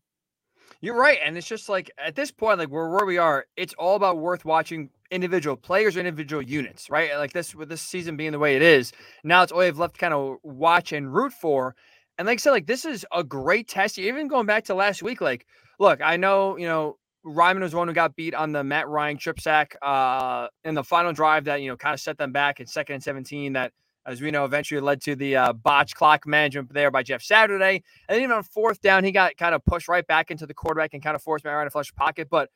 You're 0.85 0.93
right, 0.93 1.17
and 1.25 1.35
it's 1.35 1.47
just 1.47 1.67
like 1.67 1.89
at 1.97 2.13
this 2.13 2.29
point, 2.29 2.59
like 2.59 2.69
where 2.69 2.87
where 2.87 3.07
we 3.07 3.17
are, 3.17 3.47
it's 3.57 3.73
all 3.73 3.95
about 3.95 4.19
worth 4.19 4.45
watching 4.45 4.91
individual 5.09 5.55
players 5.55 5.97
or 5.97 6.01
individual 6.01 6.43
units, 6.43 6.91
right? 6.91 7.17
Like 7.17 7.33
this 7.33 7.55
with 7.55 7.69
this 7.69 7.81
season 7.81 8.15
being 8.17 8.31
the 8.31 8.37
way 8.37 8.55
it 8.55 8.61
is, 8.61 8.93
now 9.23 9.41
it's 9.41 9.51
all 9.51 9.65
you've 9.65 9.79
left 9.79 9.95
to 9.95 9.99
kind 9.99 10.13
of 10.13 10.37
watch 10.43 10.91
and 10.91 11.11
root 11.11 11.33
for. 11.33 11.75
And 12.19 12.27
like 12.27 12.37
I 12.37 12.37
said, 12.37 12.51
like 12.51 12.67
this 12.67 12.85
is 12.85 13.03
a 13.11 13.23
great 13.23 13.67
test. 13.67 13.97
Even 13.97 14.27
going 14.27 14.45
back 14.45 14.65
to 14.65 14.75
last 14.75 15.01
week, 15.01 15.21
like 15.21 15.47
look, 15.79 16.01
I 16.03 16.17
know 16.17 16.55
you 16.55 16.67
know 16.67 16.99
Raimann 17.25 17.61
was 17.61 17.73
one 17.73 17.87
who 17.87 17.93
got 17.95 18.15
beat 18.15 18.35
on 18.35 18.51
the 18.51 18.63
Matt 18.63 18.87
Ryan 18.87 19.17
trip 19.17 19.39
sack 19.39 19.75
uh, 19.81 20.49
in 20.63 20.75
the 20.75 20.83
final 20.83 21.13
drive 21.13 21.45
that 21.45 21.63
you 21.63 21.69
know 21.69 21.77
kind 21.77 21.95
of 21.95 21.99
set 21.99 22.19
them 22.19 22.31
back 22.31 22.59
in 22.59 22.67
second 22.67 22.93
and 22.93 23.03
seventeen. 23.03 23.53
That 23.53 23.71
as 24.05 24.21
we 24.21 24.31
know, 24.31 24.45
eventually 24.45 24.79
led 24.79 25.01
to 25.01 25.15
the 25.15 25.35
uh, 25.35 25.53
botch 25.53 25.95
clock 25.95 26.27
management 26.27 26.71
there 26.73 26.91
by 26.91 27.03
Jeff 27.03 27.23
Saturday. 27.23 27.83
And 28.07 28.15
then 28.15 28.21
even 28.21 28.35
on 28.35 28.43
fourth 28.43 28.81
down, 28.81 29.03
he 29.03 29.11
got 29.11 29.35
kind 29.37 29.55
of 29.55 29.65
pushed 29.65 29.87
right 29.87 30.05
back 30.05 30.29
into 30.29 30.45
the 30.45 30.53
quarterback 30.53 30.93
and 30.93 31.03
kind 31.03 31.15
of 31.15 31.23
forced 31.23 31.43
Matt 31.43 31.55
Ryan 31.55 31.67
to 31.67 31.71
flush 31.71 31.93
pocket. 31.95 32.27
But 32.29 32.49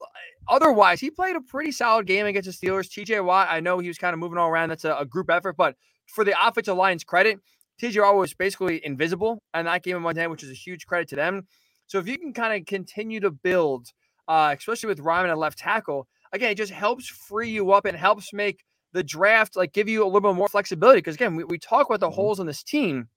uh, 0.00 0.06
otherwise, 0.48 1.00
he 1.00 1.10
played 1.10 1.36
a 1.36 1.40
pretty 1.40 1.70
solid 1.70 2.06
game 2.06 2.26
against 2.26 2.60
the 2.60 2.66
Steelers. 2.66 2.88
TJ 2.88 3.24
Watt, 3.24 3.48
I 3.48 3.60
know 3.60 3.78
he 3.78 3.88
was 3.88 3.98
kind 3.98 4.12
of 4.12 4.18
moving 4.18 4.38
all 4.38 4.48
around. 4.48 4.70
That's 4.70 4.84
a, 4.84 4.96
a 4.96 5.04
group 5.04 5.30
effort. 5.30 5.56
But 5.56 5.76
for 6.06 6.24
the 6.24 6.34
offensive 6.44 6.76
line's 6.76 7.04
credit, 7.04 7.38
TJ 7.80 8.02
Watt 8.02 8.16
was 8.16 8.34
basically 8.34 8.84
invisible 8.84 9.42
in 9.54 9.66
that 9.66 9.84
game 9.84 10.04
in 10.04 10.16
hand, 10.16 10.30
which 10.30 10.42
is 10.42 10.50
a 10.50 10.54
huge 10.54 10.86
credit 10.86 11.08
to 11.08 11.16
them. 11.16 11.46
So 11.86 11.98
if 11.98 12.08
you 12.08 12.18
can 12.18 12.32
kind 12.32 12.60
of 12.60 12.66
continue 12.66 13.20
to 13.20 13.30
build, 13.30 13.92
uh, 14.26 14.52
especially 14.58 14.88
with 14.88 14.98
Raimann 14.98 15.28
at 15.28 15.38
left 15.38 15.58
tackle, 15.58 16.08
again, 16.32 16.50
it 16.50 16.56
just 16.56 16.72
helps 16.72 17.06
free 17.06 17.50
you 17.50 17.70
up 17.70 17.84
and 17.84 17.96
helps 17.96 18.32
make– 18.32 18.64
the 18.96 19.04
draft 19.04 19.56
like 19.56 19.72
give 19.72 19.88
you 19.88 20.02
a 20.02 20.06
little 20.06 20.32
bit 20.32 20.34
more 20.34 20.48
flexibility. 20.48 20.98
Because 20.98 21.14
again, 21.14 21.36
we, 21.36 21.44
we 21.44 21.58
talk 21.58 21.86
about 21.86 22.00
the 22.00 22.06
mm-hmm. 22.06 22.14
holes 22.14 22.40
in 22.40 22.46
this 22.46 22.62
team. 22.62 23.08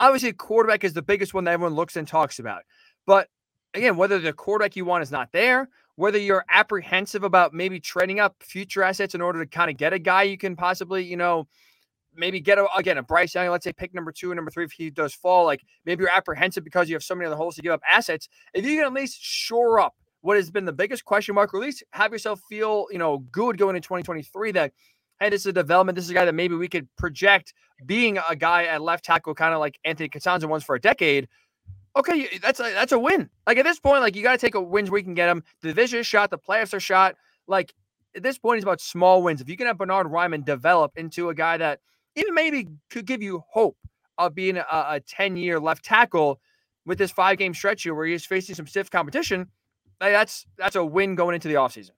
Obviously, 0.00 0.32
quarterback 0.32 0.84
is 0.84 0.92
the 0.92 1.02
biggest 1.02 1.34
one 1.34 1.44
that 1.44 1.50
everyone 1.50 1.74
looks 1.74 1.96
and 1.96 2.06
talks 2.06 2.38
about. 2.38 2.62
But 3.04 3.28
again, 3.74 3.96
whether 3.96 4.18
the 4.20 4.32
quarterback 4.32 4.76
you 4.76 4.84
want 4.84 5.02
is 5.02 5.10
not 5.10 5.32
there, 5.32 5.68
whether 5.96 6.18
you're 6.18 6.44
apprehensive 6.48 7.24
about 7.24 7.52
maybe 7.52 7.80
trading 7.80 8.20
up 8.20 8.36
future 8.40 8.84
assets 8.84 9.16
in 9.16 9.20
order 9.20 9.44
to 9.44 9.50
kind 9.50 9.68
of 9.68 9.76
get 9.76 9.92
a 9.92 9.98
guy 9.98 10.22
you 10.22 10.38
can 10.38 10.54
possibly, 10.54 11.02
you 11.02 11.16
know, 11.16 11.48
maybe 12.14 12.40
get 12.40 12.58
a, 12.58 12.66
again 12.76 12.98
a 12.98 13.02
Bryce 13.02 13.34
Young, 13.34 13.48
let's 13.48 13.64
say 13.64 13.72
pick 13.72 13.92
number 13.92 14.12
two 14.12 14.30
and 14.30 14.36
number 14.36 14.52
three 14.52 14.64
if 14.64 14.70
he 14.70 14.90
does 14.90 15.12
fall. 15.12 15.44
Like 15.44 15.62
maybe 15.84 16.02
you're 16.02 16.16
apprehensive 16.16 16.62
because 16.62 16.88
you 16.88 16.94
have 16.94 17.02
so 17.02 17.16
many 17.16 17.26
other 17.26 17.36
holes 17.36 17.56
to 17.56 17.62
give 17.62 17.72
up 17.72 17.82
assets. 17.90 18.28
If 18.54 18.64
you 18.64 18.76
can 18.76 18.86
at 18.86 18.92
least 18.92 19.20
shore 19.20 19.80
up 19.80 19.96
what 20.20 20.36
has 20.36 20.50
been 20.50 20.64
the 20.64 20.72
biggest 20.72 21.04
question 21.04 21.34
mark, 21.34 21.54
or 21.54 21.58
at 21.58 21.62
least 21.62 21.84
have 21.92 22.12
yourself 22.12 22.40
feel, 22.48 22.86
you 22.90 22.98
know, 22.98 23.18
good 23.30 23.58
going 23.58 23.76
into 23.76 23.86
2023 23.86 24.52
that, 24.52 24.72
hey, 25.20 25.30
this 25.30 25.42
is 25.42 25.46
a 25.46 25.52
development. 25.52 25.96
This 25.96 26.04
is 26.04 26.10
a 26.10 26.14
guy 26.14 26.24
that 26.24 26.34
maybe 26.34 26.54
we 26.54 26.68
could 26.68 26.88
project 26.96 27.54
being 27.86 28.18
a 28.28 28.36
guy 28.36 28.64
at 28.64 28.82
left 28.82 29.04
tackle, 29.04 29.34
kind 29.34 29.54
of 29.54 29.60
like 29.60 29.78
Anthony 29.84 30.08
Castonzo 30.08 30.48
was 30.48 30.64
for 30.64 30.74
a 30.74 30.80
decade. 30.80 31.28
Okay, 31.96 32.28
that's 32.42 32.60
a, 32.60 32.64
that's 32.64 32.92
a 32.92 32.98
win. 32.98 33.28
Like 33.46 33.58
at 33.58 33.64
this 33.64 33.80
point, 33.80 34.02
like 34.02 34.14
you 34.14 34.22
got 34.22 34.32
to 34.32 34.38
take 34.38 34.54
a 34.54 34.60
wins 34.60 34.90
where 34.90 34.98
you 34.98 35.04
can 35.04 35.14
get 35.14 35.26
them. 35.26 35.42
The 35.62 35.68
division 35.68 36.00
is 36.00 36.06
shot, 36.06 36.30
the 36.30 36.38
playoffs 36.38 36.74
are 36.74 36.80
shot. 36.80 37.16
Like 37.46 37.74
at 38.14 38.22
this 38.22 38.38
point, 38.38 38.58
it's 38.58 38.64
about 38.64 38.80
small 38.80 39.22
wins. 39.22 39.40
If 39.40 39.48
you 39.48 39.56
can 39.56 39.66
have 39.66 39.78
Bernhard 39.78 40.06
Raimann 40.06 40.44
develop 40.44 40.92
into 40.96 41.28
a 41.28 41.34
guy 41.34 41.56
that 41.56 41.80
even 42.14 42.34
maybe 42.34 42.68
could 42.90 43.06
give 43.06 43.22
you 43.22 43.42
hope 43.50 43.76
of 44.18 44.34
being 44.34 44.56
a, 44.56 44.66
a 44.70 45.00
10 45.06 45.36
year 45.36 45.60
left 45.60 45.84
tackle 45.84 46.40
with 46.84 46.98
this 46.98 47.10
five 47.10 47.38
game 47.38 47.54
stretch 47.54 47.84
here 47.84 47.94
where 47.94 48.06
he's 48.06 48.26
facing 48.26 48.54
some 48.54 48.66
stiff 48.66 48.90
competition, 48.90 49.46
that's 50.00 50.46
that's 50.56 50.76
a 50.76 50.84
win 50.84 51.14
going 51.14 51.34
into 51.34 51.48
the 51.48 51.54
offseason. 51.54 51.90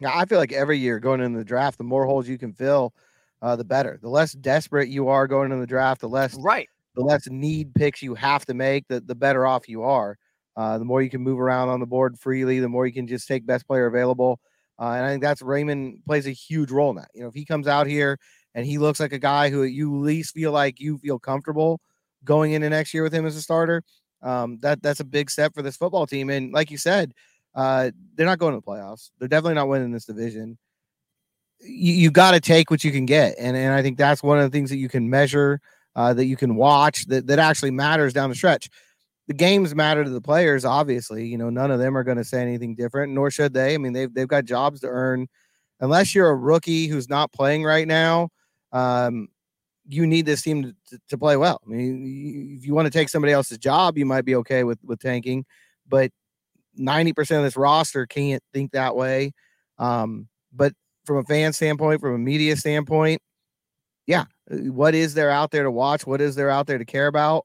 Yeah, 0.00 0.10
I 0.14 0.26
feel 0.26 0.38
like 0.38 0.52
every 0.52 0.78
year 0.78 0.98
going 0.98 1.20
into 1.20 1.38
the 1.38 1.44
draft, 1.44 1.78
the 1.78 1.84
more 1.84 2.06
holes 2.06 2.28
you 2.28 2.38
can 2.38 2.52
fill, 2.52 2.92
uh, 3.40 3.56
the 3.56 3.64
better. 3.64 3.98
The 4.02 4.08
less 4.08 4.32
desperate 4.32 4.88
you 4.88 5.08
are 5.08 5.26
going 5.26 5.50
into 5.50 5.60
the 5.60 5.66
draft, 5.66 6.00
the 6.00 6.08
less 6.08 6.36
right, 6.40 6.68
the 6.94 7.02
less 7.02 7.28
need 7.28 7.74
picks 7.74 8.02
you 8.02 8.14
have 8.14 8.44
to 8.46 8.54
make, 8.54 8.86
the, 8.88 9.00
the 9.00 9.14
better 9.14 9.46
off 9.46 9.68
you 9.68 9.82
are. 9.82 10.18
Uh, 10.56 10.78
the 10.78 10.84
more 10.84 11.02
you 11.02 11.10
can 11.10 11.20
move 11.20 11.38
around 11.38 11.68
on 11.68 11.80
the 11.80 11.86
board 11.86 12.18
freely, 12.18 12.60
the 12.60 12.68
more 12.68 12.86
you 12.86 12.92
can 12.92 13.06
just 13.06 13.28
take 13.28 13.46
best 13.46 13.66
player 13.66 13.86
available. 13.86 14.40
Uh, 14.78 14.92
and 14.92 15.04
I 15.04 15.10
think 15.10 15.22
that's 15.22 15.42
Raimann 15.42 16.04
plays 16.06 16.26
a 16.26 16.32
huge 16.32 16.70
role 16.70 16.90
in 16.90 16.96
that. 16.96 17.10
You 17.14 17.22
know, 17.22 17.28
if 17.28 17.34
he 17.34 17.44
comes 17.44 17.66
out 17.66 17.86
here 17.86 18.18
and 18.54 18.66
he 18.66 18.78
looks 18.78 19.00
like 19.00 19.12
a 19.12 19.18
guy 19.18 19.50
who 19.50 19.62
you 19.64 19.96
least 19.96 20.34
feel 20.34 20.52
like 20.52 20.80
you 20.80 20.98
feel 20.98 21.18
comfortable 21.18 21.80
going 22.24 22.52
into 22.52 22.68
next 22.68 22.92
year 22.92 23.02
with 23.02 23.12
him 23.12 23.26
as 23.26 23.36
a 23.36 23.42
starter, 23.42 23.82
um, 24.22 24.58
that 24.60 24.82
that's 24.82 25.00
a 25.00 25.04
big 25.04 25.30
step 25.30 25.54
for 25.54 25.62
this 25.62 25.76
football 25.76 26.06
team. 26.06 26.30
And 26.30 26.52
like 26.52 26.70
you 26.70 26.78
said, 26.78 27.12
uh, 27.56 27.90
they're 28.14 28.26
not 28.26 28.38
going 28.38 28.54
to 28.54 28.60
the 28.60 28.66
playoffs. 28.66 29.10
They're 29.18 29.28
definitely 29.28 29.54
not 29.54 29.68
winning 29.68 29.90
this 29.90 30.04
division. 30.04 30.58
You, 31.60 31.94
you 31.94 32.10
got 32.10 32.32
to 32.32 32.40
take 32.40 32.70
what 32.70 32.84
you 32.84 32.92
can 32.92 33.06
get, 33.06 33.34
and 33.38 33.56
and 33.56 33.72
I 33.72 33.82
think 33.82 33.96
that's 33.96 34.22
one 34.22 34.38
of 34.38 34.44
the 34.44 34.56
things 34.56 34.68
that 34.70 34.76
you 34.76 34.90
can 34.90 35.08
measure, 35.08 35.60
uh, 35.96 36.12
that 36.12 36.26
you 36.26 36.36
can 36.36 36.54
watch, 36.54 37.06
that 37.06 37.26
that 37.28 37.38
actually 37.38 37.70
matters 37.70 38.12
down 38.12 38.28
the 38.28 38.36
stretch. 38.36 38.68
The 39.26 39.34
games 39.34 39.74
matter 39.74 40.04
to 40.04 40.10
the 40.10 40.20
players, 40.20 40.64
obviously. 40.64 41.26
You 41.26 41.38
know, 41.38 41.48
none 41.48 41.70
of 41.70 41.80
them 41.80 41.96
are 41.96 42.04
going 42.04 42.18
to 42.18 42.24
say 42.24 42.42
anything 42.42 42.74
different, 42.74 43.14
nor 43.14 43.30
should 43.30 43.54
they. 43.54 43.74
I 43.74 43.78
mean, 43.78 43.94
they've 43.94 44.12
they've 44.12 44.28
got 44.28 44.44
jobs 44.44 44.80
to 44.80 44.88
earn. 44.88 45.26
Unless 45.80 46.14
you're 46.14 46.28
a 46.28 46.36
rookie 46.36 46.86
who's 46.86 47.08
not 47.08 47.32
playing 47.32 47.64
right 47.64 47.88
now, 47.88 48.30
um, 48.72 49.28
you 49.86 50.06
need 50.06 50.26
this 50.26 50.42
team 50.42 50.74
to, 50.90 51.00
to, 51.08 51.18
play 51.18 51.36
well. 51.36 51.60
I 51.66 51.68
mean, 51.68 52.56
if 52.58 52.66
you 52.66 52.74
want 52.74 52.86
to 52.86 52.90
take 52.90 53.10
somebody 53.10 53.32
else's 53.32 53.58
job, 53.58 53.98
you 53.98 54.06
might 54.06 54.24
be 54.24 54.34
okay 54.36 54.64
with 54.64 54.78
with 54.84 55.00
tanking, 55.00 55.46
but 55.88 56.10
90% 56.78 57.18
of 57.38 57.42
this 57.42 57.56
roster 57.56 58.06
can't 58.06 58.42
think 58.52 58.72
that 58.72 58.96
way. 58.96 59.32
Um, 59.78 60.28
but 60.52 60.72
from 61.04 61.18
a 61.18 61.24
fan 61.24 61.52
standpoint, 61.52 62.00
from 62.00 62.14
a 62.14 62.18
media 62.18 62.56
standpoint, 62.56 63.20
yeah, 64.06 64.24
uh, 64.50 64.56
what 64.56 64.94
is 64.94 65.14
there 65.14 65.30
out 65.30 65.50
there 65.50 65.64
to 65.64 65.70
watch? 65.70 66.06
What 66.06 66.20
is 66.20 66.34
there 66.34 66.50
out 66.50 66.66
there 66.66 66.78
to 66.78 66.84
care 66.84 67.06
about? 67.06 67.44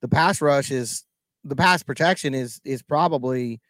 The 0.00 0.08
pass 0.08 0.40
rush 0.40 0.70
is 0.70 1.04
the 1.44 1.56
pass 1.56 1.82
protection 1.82 2.34
is 2.34 2.60
is 2.64 2.82
probably 2.82 3.60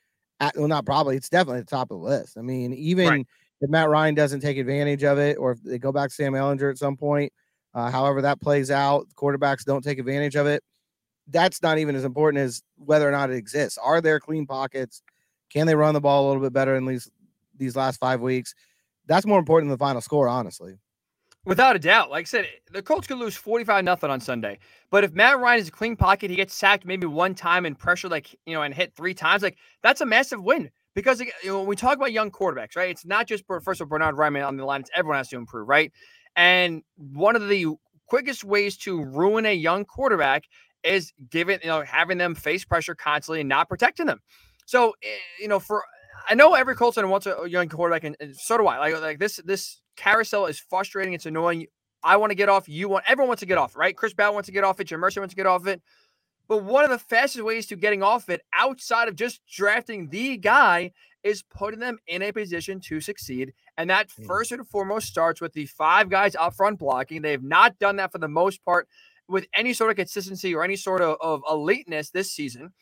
at, 0.40 0.56
well, 0.56 0.68
not 0.68 0.86
probably, 0.86 1.16
it's 1.16 1.28
definitely 1.28 1.60
at 1.60 1.66
the 1.66 1.76
top 1.76 1.90
of 1.90 2.00
the 2.00 2.08
list. 2.08 2.38
I 2.38 2.40
mean, 2.40 2.72
even 2.72 3.08
right. 3.08 3.26
if 3.60 3.68
Matt 3.68 3.90
Ryan 3.90 4.14
doesn't 4.14 4.40
take 4.40 4.56
advantage 4.56 5.04
of 5.04 5.18
it, 5.18 5.36
or 5.36 5.52
if 5.52 5.62
they 5.62 5.78
go 5.78 5.92
back 5.92 6.08
to 6.08 6.14
Sam 6.14 6.32
Ehlinger 6.32 6.70
at 6.70 6.78
some 6.78 6.96
point, 6.96 7.32
uh, 7.74 7.90
however 7.90 8.22
that 8.22 8.40
plays 8.40 8.70
out, 8.70 9.06
quarterbacks 9.14 9.64
don't 9.64 9.84
take 9.84 9.98
advantage 9.98 10.36
of 10.36 10.46
it 10.46 10.62
that's 11.30 11.62
not 11.62 11.78
even 11.78 11.94
as 11.94 12.04
important 12.04 12.42
as 12.42 12.62
whether 12.76 13.08
or 13.08 13.12
not 13.12 13.30
it 13.30 13.36
exists. 13.36 13.78
Are 13.78 14.00
there 14.00 14.20
clean 14.20 14.46
pockets? 14.46 15.02
Can 15.50 15.66
they 15.66 15.74
run 15.74 15.94
the 15.94 16.00
ball 16.00 16.26
a 16.26 16.28
little 16.28 16.42
bit 16.42 16.52
better 16.52 16.76
in 16.76 16.86
these 16.86 17.10
these 17.56 17.76
last 17.76 17.98
five 17.98 18.20
weeks? 18.20 18.54
that's 19.10 19.26
more 19.26 19.40
important 19.40 19.68
than 19.68 19.74
the 19.74 19.84
final 19.84 20.00
score, 20.00 20.28
honestly. 20.28 20.78
Without 21.44 21.74
a 21.74 21.80
doubt. 21.80 22.10
Like 22.10 22.22
I 22.22 22.24
said, 22.24 22.46
the 22.70 22.80
Colts 22.80 23.08
could 23.08 23.18
lose 23.18 23.34
45 23.34 23.82
nothing 23.82 24.08
on 24.08 24.20
Sunday. 24.20 24.58
But 24.90 25.02
if 25.02 25.12
Matt 25.12 25.40
Ryan 25.40 25.60
is 25.60 25.68
a 25.68 25.72
clean 25.72 25.96
pocket, 25.96 26.30
he 26.30 26.36
gets 26.36 26.54
sacked 26.54 26.84
maybe 26.84 27.06
one 27.06 27.34
time 27.34 27.66
and 27.66 27.76
pressure 27.76 28.08
like, 28.08 28.36
you 28.46 28.54
know, 28.54 28.62
and 28.62 28.72
hit 28.72 28.94
three 28.94 29.14
times, 29.14 29.42
like 29.42 29.58
that's 29.82 30.00
a 30.00 30.06
massive 30.06 30.42
win. 30.42 30.70
Because 30.94 31.20
you 31.20 31.30
know, 31.44 31.58
when 31.58 31.66
we 31.66 31.76
talk 31.76 31.96
about 31.96 32.12
young 32.12 32.30
quarterbacks, 32.30 32.76
right? 32.76 32.90
It's 32.90 33.04
not 33.04 33.26
just 33.26 33.44
first 33.46 33.80
of 33.80 33.86
all 33.86 33.88
Bernhard 33.88 34.16
Raimann 34.16 34.46
on 34.46 34.56
the 34.56 34.64
line, 34.64 34.82
it's 34.82 34.90
everyone 34.94 35.18
has 35.18 35.28
to 35.28 35.36
improve, 35.36 35.68
right? 35.68 35.92
And 36.36 36.82
one 36.96 37.36
of 37.36 37.48
the 37.48 37.74
quickest 38.06 38.44
ways 38.44 38.76
to 38.78 39.02
ruin 39.02 39.46
a 39.46 39.54
young 39.54 39.84
quarterback 39.84 40.44
is 40.82 41.12
giving, 41.30 41.58
you 41.62 41.68
know, 41.68 41.82
having 41.82 42.18
them 42.18 42.34
face 42.34 42.64
pressure 42.64 42.94
constantly 42.94 43.40
and 43.40 43.48
not 43.48 43.68
protecting 43.68 44.06
them. 44.06 44.20
So, 44.66 44.94
eh, 45.02 45.08
you 45.40 45.48
know, 45.48 45.58
for 45.58 45.84
I 46.28 46.34
know 46.34 46.54
every 46.54 46.74
Colts 46.74 46.96
fan 46.96 47.08
wants 47.08 47.26
a 47.26 47.48
young 47.48 47.68
quarterback, 47.68 48.04
and, 48.04 48.16
and 48.20 48.36
so 48.36 48.58
do 48.58 48.66
I. 48.66 48.78
Like, 48.78 49.00
like 49.00 49.18
this, 49.18 49.36
this 49.44 49.80
carousel 49.96 50.46
is 50.46 50.58
frustrating. 50.58 51.12
It's 51.12 51.26
annoying. 51.26 51.66
I 52.02 52.16
want 52.16 52.30
to 52.30 52.36
get 52.36 52.48
off. 52.48 52.68
You 52.68 52.88
want. 52.88 53.04
Everyone 53.08 53.28
wants 53.28 53.40
to 53.40 53.46
get 53.46 53.58
off, 53.58 53.76
right? 53.76 53.96
Chris 53.96 54.14
Ballard 54.14 54.34
wants 54.34 54.46
to 54.46 54.52
get 54.52 54.64
off 54.64 54.80
it. 54.80 54.84
Jim 54.84 55.00
Mercer 55.00 55.20
wants 55.20 55.32
to 55.32 55.36
get 55.36 55.46
off 55.46 55.66
it. 55.66 55.82
But 56.48 56.64
one 56.64 56.84
of 56.84 56.90
the 56.90 56.98
fastest 56.98 57.44
ways 57.44 57.66
to 57.66 57.76
getting 57.76 58.02
off 58.02 58.28
it, 58.28 58.42
outside 58.52 59.08
of 59.08 59.14
just 59.14 59.40
drafting 59.46 60.08
the 60.08 60.36
guy, 60.36 60.90
is 61.22 61.42
putting 61.42 61.78
them 61.78 61.98
in 62.06 62.22
a 62.22 62.32
position 62.32 62.80
to 62.80 63.00
succeed. 63.00 63.52
And 63.76 63.88
that 63.90 64.08
mm. 64.08 64.26
first 64.26 64.50
and 64.50 64.66
foremost 64.66 65.06
starts 65.06 65.40
with 65.40 65.52
the 65.52 65.66
five 65.66 66.08
guys 66.08 66.34
up 66.34 66.54
front 66.54 66.78
blocking. 66.78 67.22
They 67.22 67.32
have 67.32 67.42
not 67.42 67.78
done 67.78 67.96
that 67.96 68.10
for 68.10 68.18
the 68.18 68.28
most 68.28 68.64
part 68.64 68.88
with 69.30 69.46
any 69.54 69.72
sort 69.72 69.90
of 69.90 69.96
consistency 69.96 70.54
or 70.54 70.64
any 70.64 70.76
sort 70.76 71.00
of, 71.00 71.16
of 71.20 71.42
eliteness 71.50 72.10
this 72.10 72.32
season. 72.32 72.72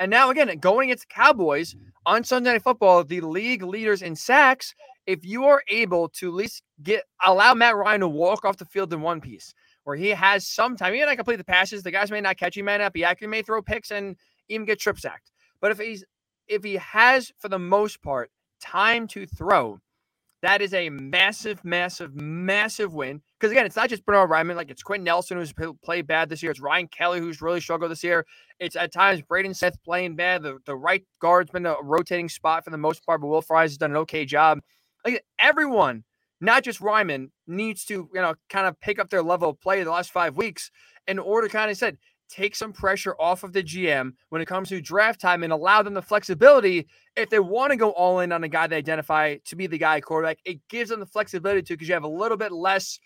And 0.00 0.10
now 0.10 0.30
again, 0.30 0.56
going 0.58 0.90
against 0.90 1.08
Cowboys 1.08 1.76
on 2.06 2.24
Sunday 2.24 2.52
Night 2.52 2.62
Football, 2.62 3.04
the 3.04 3.20
league 3.20 3.62
leaders 3.62 4.02
in 4.02 4.16
sacks. 4.16 4.74
If 5.06 5.24
you 5.24 5.44
are 5.46 5.62
able 5.68 6.10
to 6.10 6.28
at 6.28 6.34
least 6.34 6.62
get 6.82 7.04
allow 7.24 7.54
Matt 7.54 7.76
Ryan 7.76 8.00
to 8.00 8.08
walk 8.08 8.44
off 8.44 8.58
the 8.58 8.66
field 8.66 8.92
in 8.92 9.00
one 9.00 9.20
piece, 9.20 9.54
where 9.84 9.96
he 9.96 10.08
has 10.10 10.46
some 10.46 10.76
time, 10.76 10.92
he 10.92 11.00
may 11.00 11.06
not 11.06 11.16
complete 11.16 11.36
the 11.36 11.44
passes, 11.44 11.82
the 11.82 11.90
guys 11.90 12.10
may 12.10 12.20
not 12.20 12.36
catch, 12.36 12.54
he 12.54 12.62
may 12.62 12.78
not 12.78 12.92
be 12.92 13.04
accurate, 13.04 13.30
may 13.30 13.42
throw 13.42 13.62
picks 13.62 13.90
and 13.90 14.16
even 14.48 14.66
get 14.66 14.78
trip 14.78 14.98
sacked. 14.98 15.30
But 15.60 15.70
if 15.70 15.78
he's 15.78 16.04
if 16.46 16.64
he 16.64 16.74
has, 16.76 17.32
for 17.38 17.48
the 17.48 17.58
most 17.58 18.02
part, 18.02 18.30
time 18.60 19.06
to 19.08 19.26
throw, 19.26 19.80
that 20.42 20.62
is 20.62 20.74
a 20.74 20.90
massive, 20.90 21.64
massive, 21.64 22.14
massive 22.14 22.94
win. 22.94 23.22
Because 23.38 23.52
again, 23.52 23.66
it's 23.66 23.76
not 23.76 23.88
just 23.88 24.04
Bernhard 24.04 24.30
Raimann, 24.30 24.56
like 24.56 24.70
it's 24.70 24.82
Quenton 24.82 25.04
Nelson 25.04 25.38
who's 25.38 25.54
played 25.82 26.06
bad 26.06 26.28
this 26.28 26.42
year. 26.42 26.50
It's 26.50 26.60
Ryan 26.60 26.88
Kelly 26.88 27.20
who's 27.20 27.40
really 27.40 27.60
struggled 27.60 27.90
this 27.90 28.02
year. 28.02 28.26
It's 28.58 28.74
at 28.74 28.92
times 28.92 29.22
Braden 29.22 29.54
Smith 29.54 29.76
playing 29.84 30.16
bad. 30.16 30.42
The, 30.42 30.58
the 30.66 30.76
right 30.76 31.04
guard's 31.20 31.50
been 31.50 31.66
a 31.66 31.76
rotating 31.82 32.28
spot 32.28 32.64
for 32.64 32.70
the 32.70 32.78
most 32.78 33.06
part, 33.06 33.20
but 33.20 33.28
Will 33.28 33.42
Fries 33.42 33.70
has 33.70 33.78
done 33.78 33.92
an 33.92 33.96
okay 33.98 34.24
job. 34.24 34.58
Like 35.04 35.24
everyone, 35.38 36.02
not 36.40 36.64
just 36.64 36.80
Raimann, 36.80 37.30
needs 37.46 37.84
to, 37.86 38.08
you 38.12 38.20
know, 38.20 38.34
kind 38.48 38.66
of 38.66 38.78
pick 38.80 38.98
up 38.98 39.08
their 39.08 39.22
level 39.22 39.50
of 39.50 39.60
play 39.60 39.84
the 39.84 39.90
last 39.90 40.10
five 40.10 40.36
weeks 40.36 40.72
in 41.06 41.20
order, 41.20 41.48
kind 41.48 41.70
of 41.70 41.76
said, 41.76 41.96
take 42.28 42.54
some 42.54 42.72
pressure 42.72 43.14
off 43.18 43.42
of 43.42 43.52
the 43.52 43.62
GM 43.62 44.12
when 44.28 44.42
it 44.42 44.46
comes 44.46 44.68
to 44.68 44.80
draft 44.80 45.20
time 45.20 45.42
and 45.42 45.52
allow 45.52 45.82
them 45.82 45.94
the 45.94 46.02
flexibility 46.02 46.86
if 47.16 47.30
they 47.30 47.38
want 47.38 47.70
to 47.70 47.76
go 47.76 47.90
all 47.90 48.20
in 48.20 48.32
on 48.32 48.44
a 48.44 48.48
guy 48.48 48.66
they 48.66 48.76
identify 48.76 49.36
to 49.44 49.56
be 49.56 49.66
the 49.66 49.78
guy 49.78 50.00
quarterback. 50.00 50.38
It 50.44 50.60
gives 50.68 50.90
them 50.90 51.00
the 51.00 51.06
flexibility 51.06 51.62
to 51.62 51.74
because 51.74 51.88
you 51.88 51.94
have 51.94 52.04
a 52.04 52.08
little 52.08 52.36
bit 52.36 52.52
less 52.52 52.98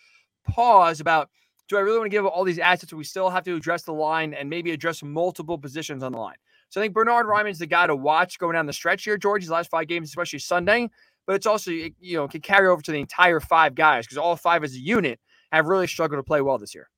pause 0.45 1.01
about 1.01 1.31
do 1.69 1.77
I 1.77 1.81
really 1.81 1.99
want 1.99 2.11
to 2.11 2.17
give 2.17 2.27
up 2.27 2.33
all 2.35 2.45
these 2.45 2.59
assets? 2.59 2.93
We 2.93 3.05
still 3.05 3.31
have 3.31 3.45
to 3.45 3.57
address 3.57 3.83
the 3.83 3.93
line 3.93 4.35
and 4.35 4.51
maybe 4.51 4.73
address 4.73 5.03
multiple 5.03 5.57
positions 5.57 6.03
on 6.03 6.13
the 6.13 6.19
line. 6.19 6.37
So 6.69 6.81
I 6.81 6.85
think 6.85 6.95
Bernhard 6.95 7.27
Raimann's 7.27 7.59
the 7.59 7.67
guy 7.67 7.87
to 7.87 7.97
watch 7.97 8.39
going 8.39 8.55
down 8.55 8.67
the 8.67 8.73
stretch 8.73 9.05
here, 9.05 9.17
George. 9.17 9.43
His 9.43 9.51
last 9.51 9.71
five 9.71 9.89
games, 9.89 10.09
especially 10.09 10.39
Sunday, 10.39 10.91
but 11.27 11.37
it's 11.37 11.47
also 11.47 11.71
you 11.71 12.17
know 12.17 12.29
can 12.29 12.41
carry 12.41 12.69
over 12.69 12.83
to 12.83 12.93
the 12.93 13.01
entire 13.01 13.41
five 13.41 13.75
guys 13.75 14.05
because 14.05 14.19
all 14.19 14.37
five 14.37 14.65
as 14.65 14.75
a 14.75 14.79
unit 14.79 15.21
have 15.53 15.67
really 15.67 15.87
struggled 15.87 16.19
to 16.19 16.23
play 16.23 16.41
well 16.41 16.59
this 16.59 16.75
year. 16.75 16.89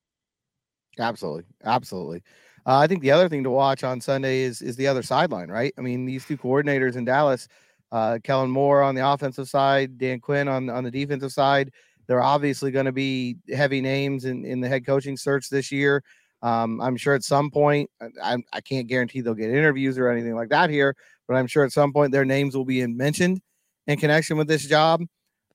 Absolutely, 0.99 1.45
absolutely. 1.65 2.23
Uh, 2.67 2.79
I 2.79 2.87
think 2.87 3.03
the 3.03 3.11
other 3.11 3.29
thing 3.29 3.45
to 3.45 3.51
watch 3.51 3.85
on 3.85 4.01
Sunday 4.01 4.41
is 4.41 4.63
is 4.63 4.77
the 4.77 4.87
other 4.87 5.03
sideline, 5.03 5.51
right? 5.51 5.75
I 5.77 5.81
mean, 5.83 6.07
these 6.07 6.25
two 6.25 6.39
coordinators 6.39 6.97
in 6.97 7.05
Dallas, 7.05 7.49
uh, 7.93 8.19
Kellen 8.23 8.51
Moore 8.51 8.83
on 8.83 8.95
the 8.95 9.07
offensive 9.07 9.49
side, 9.49 9.99
Dan 9.99 10.21
Quinn 10.21 10.49
on 10.49 10.71
on 10.71 10.85
the 10.85 10.91
defensive 10.91 11.33
side. 11.33 11.73
They're 12.07 12.23
obviously 12.23 12.71
going 12.71 12.87
to 12.87 12.93
be 12.93 13.37
heavy 13.55 13.81
names 13.81 14.25
in 14.25 14.45
in 14.45 14.61
the 14.61 14.69
head 14.69 14.87
coaching 14.87 15.17
search 15.17 15.49
this 15.49 15.73
year. 15.73 16.03
Um, 16.43 16.81
I'm 16.81 16.97
sure 16.97 17.15
at 17.15 17.25
some 17.25 17.51
point, 17.51 17.91
I, 18.23 18.37
I 18.53 18.61
can't 18.61 18.87
guarantee 18.87 19.23
they'll 19.23 19.33
get 19.33 19.49
interviews 19.49 19.97
or 19.97 20.11
anything 20.11 20.35
like 20.35 20.51
that 20.51 20.69
here, 20.69 20.95
but 21.27 21.37
I'm 21.37 21.47
sure 21.47 21.65
at 21.65 21.73
some 21.73 21.91
point 21.91 22.13
their 22.13 22.27
names 22.27 22.55
will 22.55 22.67
be 22.67 22.87
mentioned 22.87 23.41
in 23.87 23.99
connection 23.99 24.37
with 24.37 24.47
this 24.47 24.67
job. 24.67 25.03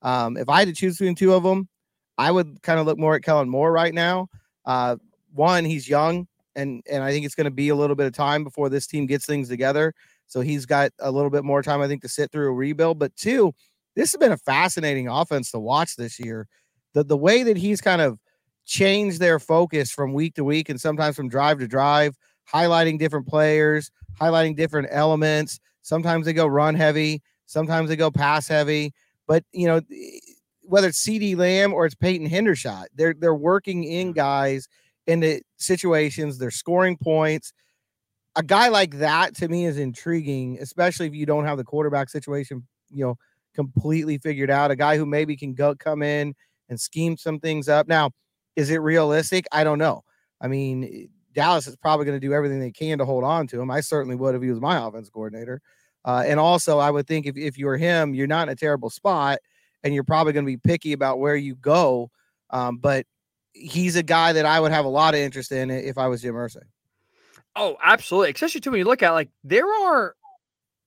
Um, 0.01 0.35
if 0.35 0.49
I 0.49 0.59
had 0.59 0.67
to 0.67 0.73
choose 0.73 0.97
between 0.97 1.13
two 1.13 1.33
of 1.33 1.43
them, 1.43 1.67
I 2.17 2.31
would 2.31 2.61
kind 2.63 2.79
of 2.79 2.87
look 2.87 2.97
more 2.97 3.15
at 3.15 3.23
Kellen 3.23 3.49
Moore 3.49 3.71
right 3.71 3.93
now. 3.93 4.29
Uh, 4.65 4.95
one, 5.33 5.63
he's 5.63 5.87
young, 5.87 6.27
and 6.55 6.81
and 6.89 7.03
I 7.03 7.11
think 7.11 7.25
it's 7.25 7.35
going 7.35 7.45
to 7.45 7.51
be 7.51 7.69
a 7.69 7.75
little 7.75 7.95
bit 7.95 8.07
of 8.07 8.13
time 8.13 8.43
before 8.43 8.69
this 8.69 8.87
team 8.87 9.05
gets 9.05 9.25
things 9.25 9.47
together. 9.47 9.93
So 10.25 10.41
he's 10.41 10.65
got 10.65 10.91
a 10.99 11.11
little 11.11 11.29
bit 11.29 11.43
more 11.43 11.61
time, 11.61 11.81
I 11.81 11.87
think, 11.87 12.01
to 12.01 12.09
sit 12.09 12.31
through 12.31 12.49
a 12.49 12.53
rebuild. 12.53 12.99
But 12.99 13.15
two, 13.15 13.53
this 13.99 14.13
has 14.13 14.17
been 14.17 14.31
a 14.31 14.37
fascinating 14.37 15.09
offense 15.09 15.51
to 15.51 15.59
watch 15.59 15.97
this 15.97 16.19
year. 16.21 16.47
The 16.93 17.03
the 17.03 17.17
way 17.17 17.43
that 17.43 17.57
he's 17.57 17.81
kind 17.81 18.01
of 18.01 18.17
changed 18.65 19.19
their 19.19 19.39
focus 19.39 19.91
from 19.91 20.13
week 20.13 20.35
to 20.35 20.43
week 20.45 20.69
and 20.69 20.79
sometimes 20.79 21.17
from 21.17 21.27
drive 21.27 21.59
to 21.59 21.67
drive, 21.67 22.15
highlighting 22.51 22.97
different 22.97 23.27
players, 23.27 23.91
highlighting 24.19 24.55
different 24.55 24.87
elements. 24.89 25.59
Sometimes 25.81 26.25
they 26.25 26.33
go 26.33 26.47
run 26.47 26.75
heavy, 26.75 27.21
sometimes 27.45 27.89
they 27.89 27.97
go 27.97 28.09
pass 28.09 28.47
heavy. 28.47 28.93
But 29.27 29.43
you 29.51 29.67
know, 29.67 29.81
whether 30.61 30.87
it's 30.87 31.05
CeeDee 31.05 31.35
Lamb 31.35 31.73
or 31.73 31.85
it's 31.85 31.95
Peyton 31.95 32.29
Hendershot, 32.29 32.85
they're 32.95 33.13
they're 33.13 33.35
working 33.35 33.83
in 33.83 34.13
guys 34.13 34.69
into 35.07 35.41
situations, 35.57 36.37
they're 36.37 36.51
scoring 36.51 36.95
points. 36.95 37.51
A 38.37 38.43
guy 38.43 38.69
like 38.69 38.99
that 38.99 39.35
to 39.37 39.49
me 39.49 39.65
is 39.65 39.77
intriguing, 39.77 40.57
especially 40.61 41.07
if 41.07 41.13
you 41.13 41.25
don't 41.25 41.43
have 41.43 41.57
the 41.57 41.65
quarterback 41.65 42.09
situation, 42.09 42.65
you 42.89 43.03
know, 43.03 43.17
completely 43.59 44.17
figured 44.17 44.49
out. 44.49 44.71
A 44.71 44.75
guy 44.77 44.95
who 44.95 45.05
maybe 45.05 45.35
can 45.35 45.53
go 45.53 45.75
come 45.75 46.01
in 46.01 46.33
and 46.69 46.79
scheme 46.79 47.17
some 47.17 47.41
things 47.41 47.67
up. 47.67 47.89
Now, 47.89 48.11
is 48.55 48.69
it 48.69 48.77
realistic? 48.77 49.45
I 49.51 49.65
don't 49.65 49.79
know. 49.79 50.03
I 50.39 50.47
mean, 50.47 51.09
Dallas 51.33 51.67
is 51.67 51.75
probably 51.75 52.05
going 52.05 52.15
to 52.15 52.25
do 52.25 52.33
everything 52.33 52.61
they 52.61 52.71
can 52.71 52.99
to 52.99 53.05
hold 53.05 53.25
on 53.25 53.47
to 53.47 53.59
him. 53.59 53.69
I 53.69 53.81
certainly 53.81 54.15
would 54.15 54.33
if 54.33 54.41
he 54.41 54.49
was 54.49 54.61
my 54.61 54.77
offense 54.87 55.09
coordinator. 55.09 55.61
Uh, 56.05 56.23
and 56.25 56.39
also, 56.39 56.79
I 56.79 56.89
would 56.89 57.05
think 57.05 57.25
if, 57.25 57.35
if 57.35 57.57
you're 57.57 57.75
him, 57.75 58.13
you're 58.13 58.27
not 58.27 58.47
in 58.47 58.53
a 58.53 58.55
terrible 58.55 58.89
spot 58.89 59.39
and 59.83 59.93
you're 59.93 60.05
probably 60.05 60.31
going 60.31 60.45
to 60.45 60.51
be 60.51 60.57
picky 60.57 60.93
about 60.93 61.19
where 61.19 61.35
you 61.35 61.55
go. 61.55 62.09
Um, 62.51 62.77
but 62.77 63.05
he's 63.51 63.97
a 63.97 64.03
guy 64.03 64.31
that 64.31 64.45
I 64.45 64.61
would 64.61 64.71
have 64.71 64.85
a 64.85 64.89
lot 64.89 65.15
of 65.15 65.19
interest 65.19 65.51
in 65.51 65.69
if 65.69 65.97
I 65.97 66.07
was 66.07 66.21
Jim 66.21 66.35
Irsay. 66.35 66.63
Oh, 67.57 67.75
absolutely. 67.83 68.31
Especially 68.31 68.61
too 68.61 68.71
when 68.71 68.79
you 68.79 68.85
look 68.85 69.03
at 69.03 69.11
like 69.11 69.29
there 69.43 69.67
are 69.67 70.15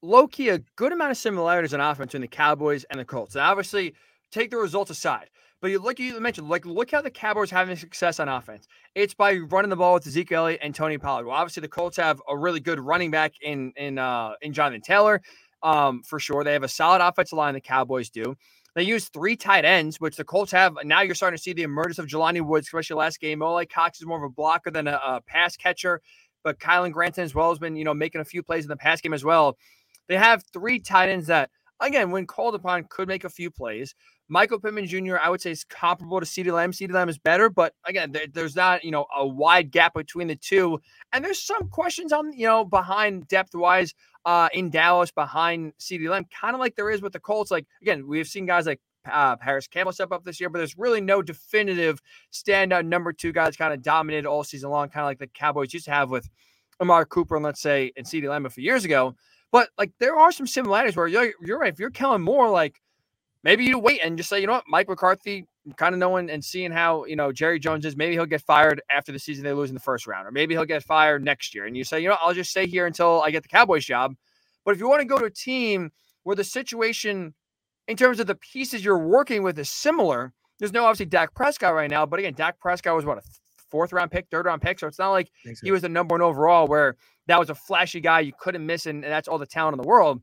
low 0.02 0.26
key 0.26 0.48
a 0.50 0.58
good 0.76 0.92
amount 0.92 1.12
of 1.12 1.16
similarities 1.16 1.72
on 1.72 1.80
offense 1.80 2.08
between 2.08 2.22
the 2.22 2.28
Cowboys 2.28 2.84
and 2.90 3.00
the 3.00 3.04
Colts. 3.04 3.36
Obviously, 3.36 3.94
take 4.30 4.50
the 4.50 4.56
results 4.56 4.90
aside. 4.90 5.30
But 5.60 5.70
you 5.70 5.78
look, 5.78 6.00
you 6.00 6.18
mentioned, 6.18 6.48
like, 6.48 6.66
look 6.66 6.90
how 6.90 7.00
the 7.02 7.10
Cowboys 7.10 7.48
having 7.48 7.76
success 7.76 8.18
on 8.18 8.28
offense. 8.28 8.66
It's 8.96 9.14
by 9.14 9.36
running 9.36 9.70
the 9.70 9.76
ball 9.76 9.94
with 9.94 10.08
Zeke 10.08 10.32
Elliott 10.32 10.58
and 10.60 10.74
Tony 10.74 10.98
Pollard. 10.98 11.26
Well, 11.26 11.36
obviously, 11.36 11.60
the 11.60 11.68
Colts 11.68 11.96
have 11.98 12.20
a 12.28 12.36
really 12.36 12.58
good 12.58 12.80
running 12.80 13.12
back 13.12 13.34
in 13.40 13.72
in 13.76 13.96
uh, 13.96 14.32
in 14.42 14.52
Jonathan 14.52 14.80
Taylor, 14.80 15.22
um, 15.62 16.02
for 16.02 16.18
sure. 16.18 16.42
They 16.42 16.52
have 16.52 16.64
a 16.64 16.68
solid 16.68 17.00
offensive 17.00 17.36
line. 17.36 17.54
The 17.54 17.60
Cowboys 17.60 18.10
do. 18.10 18.34
They 18.74 18.82
use 18.82 19.08
three 19.08 19.36
tight 19.36 19.64
ends, 19.64 20.00
which 20.00 20.16
the 20.16 20.24
Colts 20.24 20.50
have. 20.50 20.76
Now 20.82 21.02
you're 21.02 21.14
starting 21.14 21.36
to 21.36 21.42
see 21.42 21.52
the 21.52 21.62
emergence 21.62 22.00
of 22.00 22.06
Jelani 22.06 22.40
Woods, 22.40 22.66
especially 22.66 22.96
last 22.96 23.20
game. 23.20 23.38
Mo 23.38 23.62
Cox 23.66 24.00
is 24.00 24.06
more 24.06 24.16
of 24.18 24.24
a 24.24 24.30
blocker 24.30 24.70
than 24.72 24.88
a, 24.88 25.00
a 25.04 25.20
pass 25.20 25.56
catcher, 25.56 26.00
but 26.42 26.58
Kylen 26.58 26.90
Granson 26.90 27.22
as 27.22 27.34
well 27.34 27.50
has 27.50 27.60
been, 27.60 27.76
you 27.76 27.84
know, 27.84 27.94
making 27.94 28.20
a 28.20 28.24
few 28.24 28.42
plays 28.42 28.64
in 28.64 28.68
the 28.68 28.76
pass 28.76 29.00
game 29.00 29.12
as 29.12 29.24
well. 29.24 29.56
They 30.08 30.16
have 30.16 30.44
three 30.52 30.78
tight 30.78 31.08
ends 31.08 31.26
that, 31.28 31.50
again, 31.80 32.10
when 32.10 32.26
called 32.26 32.54
upon, 32.54 32.84
could 32.84 33.08
make 33.08 33.24
a 33.24 33.30
few 33.30 33.50
plays. 33.50 33.94
Michael 34.28 34.58
Pittman 34.58 34.86
Jr., 34.86 35.18
I 35.18 35.28
would 35.28 35.42
say, 35.42 35.50
is 35.50 35.64
comparable 35.64 36.18
to 36.18 36.24
CeeDee 36.26 36.52
Lamb. 36.52 36.72
CeeDee 36.72 36.92
Lamb 36.92 37.10
is 37.10 37.18
better, 37.18 37.50
but 37.50 37.74
again, 37.84 38.12
there, 38.12 38.26
there's 38.32 38.56
not, 38.56 38.82
you 38.82 38.90
know, 38.90 39.04
a 39.14 39.26
wide 39.26 39.70
gap 39.70 39.92
between 39.94 40.26
the 40.26 40.36
two. 40.36 40.80
And 41.12 41.22
there's 41.22 41.42
some 41.42 41.68
questions 41.68 42.12
on, 42.12 42.32
you 42.32 42.46
know, 42.46 42.64
behind 42.64 43.28
depth 43.28 43.54
wise 43.54 43.94
uh, 44.24 44.48
in 44.54 44.70
Dallas 44.70 45.10
behind 45.10 45.74
CeeDee 45.78 46.08
Lamb, 46.08 46.24
kind 46.40 46.54
of 46.54 46.60
like 46.60 46.76
there 46.76 46.90
is 46.90 47.02
with 47.02 47.12
the 47.12 47.20
Colts. 47.20 47.50
Like, 47.50 47.66
again, 47.82 48.06
we've 48.06 48.26
seen 48.26 48.46
guys 48.46 48.66
like 48.66 48.80
uh, 49.10 49.36
Parris 49.36 49.66
Campbell 49.66 49.92
step 49.92 50.12
up 50.12 50.24
this 50.24 50.40
year, 50.40 50.48
but 50.48 50.58
there's 50.58 50.78
really 50.78 51.00
no 51.00 51.22
definitive 51.22 52.00
standout 52.32 52.86
number 52.86 53.12
two 53.12 53.32
guys 53.32 53.56
kind 53.56 53.74
of 53.74 53.82
dominated 53.82 54.26
all 54.26 54.44
season 54.44 54.70
long, 54.70 54.88
kind 54.88 55.02
of 55.02 55.08
like 55.08 55.18
the 55.18 55.26
Cowboys 55.26 55.74
used 55.74 55.86
to 55.86 55.90
have 55.90 56.10
with 56.10 56.28
Amari 56.80 57.06
Cooper 57.08 57.36
and 57.36 57.44
let's 57.44 57.60
say 57.60 57.92
and 57.96 58.06
CeeDee 58.06 58.28
Lamb 58.28 58.46
a 58.46 58.50
few 58.50 58.64
years 58.64 58.84
ago. 58.84 59.14
But 59.52 59.68
like 59.78 59.92
there 60.00 60.16
are 60.16 60.32
some 60.32 60.46
similarities 60.46 60.96
where 60.96 61.06
you're, 61.06 61.32
you're 61.40 61.58
right. 61.58 61.72
If 61.72 61.78
you're 61.78 61.90
Kellen 61.90 62.22
Moore, 62.22 62.50
like 62.50 62.80
maybe 63.44 63.64
you 63.64 63.78
wait 63.78 64.00
and 64.02 64.16
just 64.16 64.28
say, 64.28 64.40
you 64.40 64.46
know 64.46 64.54
what, 64.54 64.64
Mike 64.66 64.88
McCarthy, 64.88 65.46
kind 65.76 65.94
of 65.94 66.00
knowing 66.00 66.28
and 66.30 66.44
seeing 66.44 66.72
how 66.72 67.04
you 67.04 67.14
know 67.14 67.30
Jerry 67.30 67.60
Jones 67.60 67.84
is, 67.84 67.96
maybe 67.96 68.14
he'll 68.14 68.26
get 68.26 68.42
fired 68.42 68.82
after 68.90 69.12
the 69.12 69.18
season 69.20 69.44
they 69.44 69.52
lose 69.52 69.70
in 69.70 69.74
the 69.74 69.80
first 69.80 70.08
round, 70.08 70.26
or 70.26 70.32
maybe 70.32 70.54
he'll 70.54 70.64
get 70.64 70.82
fired 70.82 71.22
next 71.22 71.54
year. 71.54 71.66
And 71.66 71.76
you 71.76 71.84
say, 71.84 72.00
you 72.00 72.08
know, 72.08 72.16
I'll 72.20 72.34
just 72.34 72.50
stay 72.50 72.66
here 72.66 72.86
until 72.86 73.22
I 73.22 73.30
get 73.30 73.42
the 73.42 73.48
Cowboys 73.48 73.84
job. 73.84 74.16
But 74.64 74.74
if 74.74 74.80
you 74.80 74.88
want 74.88 75.02
to 75.02 75.06
go 75.06 75.18
to 75.18 75.26
a 75.26 75.30
team 75.30 75.92
where 76.22 76.36
the 76.36 76.44
situation 76.44 77.34
in 77.88 77.96
terms 77.96 78.20
of 78.20 78.26
the 78.26 78.34
pieces 78.34 78.84
you're 78.84 78.98
working 78.98 79.42
with 79.42 79.58
is 79.58 79.68
similar. 79.68 80.32
There's 80.58 80.72
no 80.72 80.84
obviously 80.84 81.06
Dak 81.06 81.34
Prescott 81.34 81.74
right 81.74 81.90
now, 81.90 82.06
but 82.06 82.18
again, 82.18 82.34
Dak 82.34 82.58
Prescott 82.60 82.94
was 82.94 83.04
what 83.04 83.18
a 83.18 83.22
fourth 83.72 83.92
round 83.92 84.10
pick, 84.10 84.28
third 84.30 84.44
round 84.46 84.60
pick. 84.60 84.78
So 84.78 84.86
it's 84.86 84.98
not 84.98 85.10
like 85.10 85.32
so. 85.44 85.52
he 85.64 85.72
was 85.72 85.80
the 85.82 85.88
number 85.88 86.12
one 86.12 86.22
overall 86.22 86.68
where 86.68 86.96
that 87.26 87.40
was 87.40 87.48
a 87.50 87.54
flashy 87.54 88.00
guy 88.00 88.20
you 88.20 88.32
couldn't 88.38 88.64
miss 88.64 88.86
and, 88.86 89.02
and 89.02 89.12
that's 89.12 89.26
all 89.26 89.38
the 89.38 89.46
talent 89.46 89.74
in 89.74 89.82
the 89.82 89.88
world. 89.88 90.20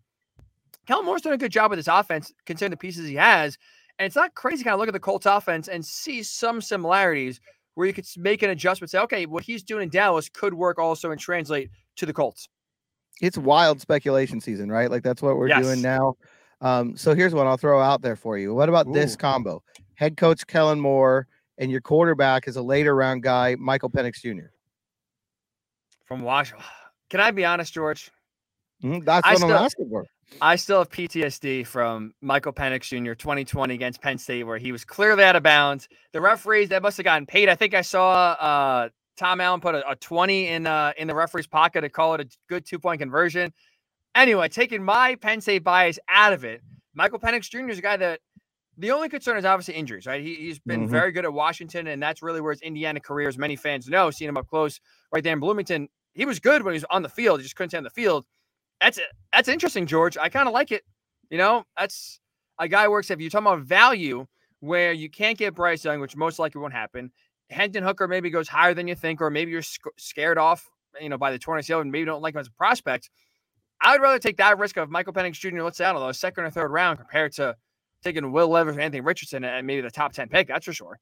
Kellen 0.86 1.06
Moore's 1.06 1.24
done 1.24 1.34
a 1.34 1.38
good 1.38 1.52
job 1.52 1.72
with 1.72 1.78
his 1.78 1.88
offense, 1.88 2.32
considering 2.46 2.72
the 2.72 2.78
pieces 2.78 3.08
he 3.08 3.16
has. 3.16 3.58
And 3.98 4.06
it's 4.06 4.16
not 4.16 4.34
crazy 4.36 4.64
kind 4.64 4.76
of 4.76 4.80
look 4.80 4.88
at 4.88 4.94
the 4.94 5.00
Colts 5.00 5.26
offense 5.26 5.68
and 5.68 5.86
see 5.86 6.24
some 6.24 6.62
similarities 6.62 7.42
where 7.74 7.88
you 7.88 7.94
could 7.94 8.06
make 8.18 8.44
an 8.44 8.50
adjustment, 8.52 8.92
say, 8.92 9.00
okay, 9.00 9.26
what 9.26 9.44
he's 9.44 9.64
doing 9.64 9.84
in 9.84 9.90
Dallas 9.90 10.30
could 10.30 10.54
work 10.54 10.80
also 10.80 11.12
and 11.12 11.20
translate 11.20 11.70
to 11.98 12.06
the 12.06 12.14
Colts. 12.14 12.48
It's 13.22 13.38
wild 13.38 13.82
speculation 13.82 14.40
season, 14.40 14.72
right? 14.72 14.90
Like 14.90 15.04
that's 15.04 15.22
what 15.22 15.38
we're 15.38 15.50
yes. 15.50 15.64
doing 15.64 15.82
now. 15.82 16.16
Um, 16.62 16.96
so 16.96 17.16
here's 17.16 17.34
one 17.34 17.48
I'll 17.48 17.58
throw 17.58 17.82
out 17.82 18.02
there 18.02 18.16
for 18.16 18.38
you. 18.38 18.54
What 18.54 18.70
about 18.70 18.88
Ooh. 18.88 18.94
this 18.94 19.16
combo? 19.16 19.64
Head 19.96 20.18
coach 20.18 20.48
Kellen 20.48 20.80
Moore 20.80 21.28
and 21.60 21.70
your 21.70 21.82
quarterback 21.82 22.48
is 22.48 22.56
a 22.56 22.62
later 22.62 22.96
round 22.96 23.22
guy, 23.22 23.56
Michael 23.60 23.90
Penix 23.90 24.22
Jr. 24.22 24.48
From 26.06 26.22
Washington. 26.22 26.66
Can 27.10 27.20
I 27.20 27.32
be 27.32 27.46
honest, 27.46 27.74
George? 27.74 28.12
Mm-hmm. 28.84 29.04
That's 29.04 29.28
what 29.28 29.38
still, 29.38 29.50
I'm 29.50 29.64
asking 29.66 29.90
for. 29.90 30.06
I 30.42 30.56
still 30.56 30.78
have 30.80 30.90
PTSD 30.90 31.66
from 31.66 32.14
Michael 32.22 32.54
Penix 32.54 32.84
Jr. 32.84 33.14
2020 33.14 33.74
against 33.74 34.02
Penn 34.02 34.18
State, 34.18 34.44
where 34.44 34.58
he 34.58 34.72
was 34.72 34.86
clearly 34.86 35.24
out 35.24 35.36
of 35.36 35.44
bounds. 35.44 35.90
The 36.14 36.22
referees 36.22 36.70
that 36.70 36.82
must 36.82 36.98
have 36.98 37.04
gotten 37.04 37.26
paid. 37.26 37.50
I 37.50 37.56
think 37.56 37.74
I 37.74 37.82
saw 37.82 38.32
uh, 38.40 38.90
Tom 39.18 39.42
Allen 39.42 39.60
put 39.60 39.76
a, 39.76 39.90
a 39.90 39.96
20 39.96 40.48
in 40.48 40.68
uh, 40.68 40.94
in 40.98 41.08
the 41.08 41.16
referee's 41.16 41.48
pocket 41.48 41.82
to 41.82 41.90
call 41.90 42.14
it 42.14 42.22
a 42.22 42.28
good 42.48 42.66
two 42.66 42.80
point 42.80 43.02
conversion. 43.02 43.52
Anyway, 44.16 44.48
taking 44.48 44.84
my 44.84 45.16
Penn 45.16 45.42
State 45.42 45.64
bias 45.64 46.00
out 46.08 46.32
of 46.32 46.46
it, 46.46 46.62
Michael 46.94 47.20
Penix 47.20 47.50
Jr. 47.50 47.70
is 47.70 47.80
a 47.80 47.82
guy 47.82 47.98
that 47.98 48.22
the 48.80 48.92
only 48.92 49.10
concern 49.10 49.38
is 49.38 49.46
obviously 49.46 49.76
injuries, 49.76 50.08
right? 50.08 50.22
He, 50.22 50.48
has 50.48 50.60
been 50.60 50.82
mm-hmm. 50.82 50.92
very 50.92 51.12
good 51.12 51.26
at 51.26 51.34
Washington, 51.34 51.88
and 51.88 52.02
that's 52.02 52.24
really 52.24 52.40
where 52.40 52.54
his 52.54 52.62
Indiana 52.62 53.00
career, 53.00 53.28
as 53.28 53.38
many 53.38 53.56
fans 53.56 53.88
know, 53.90 54.10
seeing 54.10 54.30
him 54.30 54.38
up 54.38 54.48
close 54.48 54.80
right 55.14 55.24
there 55.24 55.34
in 55.34 55.40
Bloomington. 55.40 55.90
He 56.14 56.26
was 56.26 56.40
good 56.40 56.64
when 56.64 56.74
he 56.74 56.78
was 56.78 56.86
on 56.90 57.02
the 57.02 57.10
field. 57.10 57.40
He 57.40 57.44
just 57.44 57.56
couldn't 57.56 57.72
stay 57.72 57.78
on 57.78 57.84
the 57.84 57.90
field. 57.90 58.26
That's 58.80 59.00
that's 59.34 59.50
interesting, 59.50 59.86
George. 59.86 60.18
I 60.18 60.30
kind 60.30 60.48
of 60.48 60.54
like 60.54 60.72
it. 60.72 60.84
You 61.30 61.38
know, 61.38 61.66
that's 61.78 62.20
a 62.58 62.68
guy 62.68 62.88
works. 62.88 63.12
If 63.12 63.20
you're 63.20 63.30
talking 63.30 63.48
about 63.48 63.62
value, 63.62 64.26
where 64.62 64.94
you 64.94 65.10
can't 65.10 65.38
get 65.38 65.56
Bryce 65.56 65.84
Young, 65.84 66.00
which 66.00 66.16
most 66.16 66.40
likely 66.40 66.62
won't 66.62 66.74
happen, 66.74 67.12
Hendon 67.50 67.84
Hooker 67.84 68.08
maybe 68.08 68.30
goes 68.30 68.48
higher 68.48 68.74
than 68.74 68.88
you 68.88 68.96
think, 68.96 69.22
or 69.22 69.30
maybe 69.30 69.52
you're 69.52 69.62
sc- 69.62 69.88
scared 69.98 70.38
off, 70.38 70.70
you 71.02 71.10
know, 71.10 71.18
by 71.18 71.32
the 71.32 71.40
torn 71.40 71.60
ACL 71.60 71.82
and 71.82 71.92
maybe 71.92 72.06
don't 72.06 72.22
like 72.22 72.34
him 72.34 72.40
as 72.40 72.48
a 72.48 72.52
prospect. 72.52 73.10
I 73.82 73.94
would 73.94 74.02
rather 74.02 74.20
take 74.20 74.38
that 74.38 74.58
risk 74.58 74.78
of 74.78 74.90
Michael 74.90 75.14
Penix 75.14 75.34
Jr. 75.34 75.62
Let's 75.62 75.78
say 75.78 75.86
I 75.86 75.94
don't 75.94 76.02
know, 76.02 76.12
second 76.12 76.46
or 76.46 76.50
third 76.50 76.72
round 76.72 77.00
compared 77.00 77.34
to 77.34 77.56
taking 78.04 78.32
Will 78.32 78.50
Levis 78.50 78.78
Anthony 78.78 79.02
Richardson 79.02 79.44
and 79.44 79.66
maybe 79.66 79.82
the 79.82 79.92
top 79.92 80.14
ten 80.14 80.30
pick. 80.30 80.48
That's 80.48 80.66
for 80.66 80.74
sure. 80.74 81.00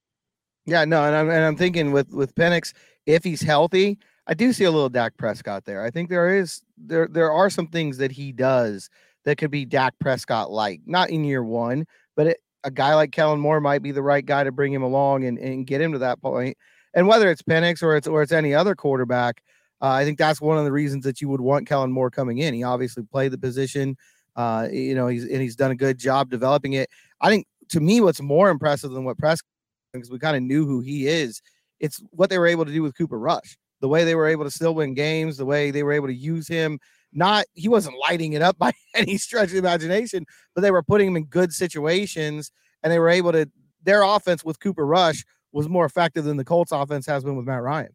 Yeah, 0.66 0.84
no, 0.86 1.04
and 1.04 1.16
I'm 1.16 1.30
and 1.30 1.46
I'm 1.46 1.56
thinking 1.56 1.92
with 1.92 2.12
with 2.12 2.36
Penix, 2.36 2.74
if 3.06 3.24
he's 3.24 3.42
healthy, 3.42 3.98
I 4.27 4.34
do 4.34 4.51
see 4.51 4.66
a 4.66 4.72
little 4.72 4.89
Dak 4.89 5.16
Prescott 5.18 5.66
there. 5.66 5.84
I 5.84 5.89
think 5.89 6.10
there 6.10 6.36
is 6.36 6.62
there 6.77 7.08
there 7.08 7.32
are 7.32 7.50
some 7.50 7.68
things 7.68 7.98
that 7.98 8.12
he 8.12 8.32
does 8.32 8.89
that 9.24 9.38
could 9.38 9.51
be 9.51 9.66
Dak 9.66 9.94
Prescott 10.00 10.51
like, 10.51 10.82
not 10.86 11.10
in 11.10 11.24
year 11.24 11.44
one, 11.44 11.86
but 12.16 12.27
it, 12.27 12.38
a 12.63 12.72
guy 12.72 12.96
like 12.96 13.12
Kellen 13.12 13.39
Moore 13.39 13.60
might 13.60 13.82
be 13.82 13.92
the 13.92 14.01
right 14.01 14.25
guy 14.25 14.44
to 14.44 14.51
bring 14.51 14.74
him 14.74 14.84
along 14.84 15.25
and, 15.25 15.38
and 15.38 15.68
get 15.68 15.82
him 15.82 15.92
to 15.94 16.00
that 16.00 16.22
point. 16.22 16.58
And 16.94 17.08
whether 17.08 17.30
it's 17.30 17.42
Penix 17.42 17.84
or 17.84 17.96
it's 17.96 18.08
or 18.08 18.22
it's 18.22 18.32
any 18.32 18.54
other 18.54 18.75
quarterback, 18.75 19.42
uh, 19.82 19.89
I 19.89 20.04
think 20.04 20.18
that's 20.18 20.42
one 20.42 20.58
of 20.58 20.66
the 20.66 20.72
reasons 20.72 21.04
that 21.06 21.22
you 21.22 21.30
would 21.30 21.42
want 21.42 21.68
Kellen 21.68 21.92
Moore 21.92 22.10
coming 22.10 22.39
in. 22.39 22.54
He 22.54 22.63
obviously 22.63 23.04
played 23.04 23.32
the 23.32 23.38
position. 23.38 23.96
Uh, 24.38 24.67
you 24.72 24.94
know, 24.94 25.08
he's 25.08 25.24
and 25.24 25.41
he's 25.41 25.56
done 25.56 25.72
a 25.72 25.75
good 25.75 25.98
job 25.98 26.29
developing 26.29 26.74
it. 26.74 26.89
I 27.20 27.29
think 27.29 27.48
to 27.70 27.79
me, 27.79 28.00
what's 28.00 28.22
more 28.22 28.50
impressive 28.50 28.91
than 28.91 29.03
what 29.03 29.17
Prescott, 29.17 29.50
because 29.91 30.12
we 30.12 30.20
kind 30.20 30.38
of 30.38 30.44
knew 30.44 30.65
who 30.65 30.79
he 30.79 31.08
is, 31.08 31.41
it's 31.79 32.01
what 32.12 32.29
they 32.29 32.38
were 32.38 32.48
able 32.48 32.63
to 32.63 32.72
do 32.72 32.84
with 32.84 32.96
Cooper 32.96 33.20
Rush. 33.20 33.58
The 33.82 33.88
way 33.88 34.03
they 34.03 34.15
were 34.15 34.28
able 34.28 34.43
to 34.43 34.52
still 34.52 34.76
win 34.76 34.93
games, 34.93 35.38
the 35.38 35.45
way 35.45 35.71
they 35.71 35.84
were 35.84 35.91
able 35.91 36.08
to 36.08 36.13
use 36.13 36.47
him. 36.47 36.80
Not 37.13 37.45
he 37.56 37.67
wasn't 37.67 37.97
lighting 38.00 38.34
it 38.34 38.41
up 38.43 38.58
by 38.60 38.71
any 38.93 39.17
stretch 39.17 39.45
of 39.45 39.54
the 39.54 39.58
imagination, 39.58 40.26
but 40.54 40.62
they 40.62 40.71
were 40.71 40.84
putting 40.84 41.08
him 41.08 41.17
in 41.17 41.26
good 41.26 41.52
situations, 41.52 42.52
and 42.84 42.93
they 42.93 43.00
were 43.00 43.10
able 43.10 43.32
to. 43.32 43.50
Their 43.84 44.04
offense 44.04 44.43
with 44.43 44.60
Cooper 44.60 44.86
Rush 44.86 45.23
was 45.52 45.69
more 45.69 45.86
effective 45.86 46.26
than 46.26 46.38
the 46.38 46.43
Colts 46.43 46.71
offense 46.71 47.06
has 47.06 47.23
been 47.23 47.38
with 47.38 47.45
Matt 47.45 47.62
Ryan. 47.62 47.93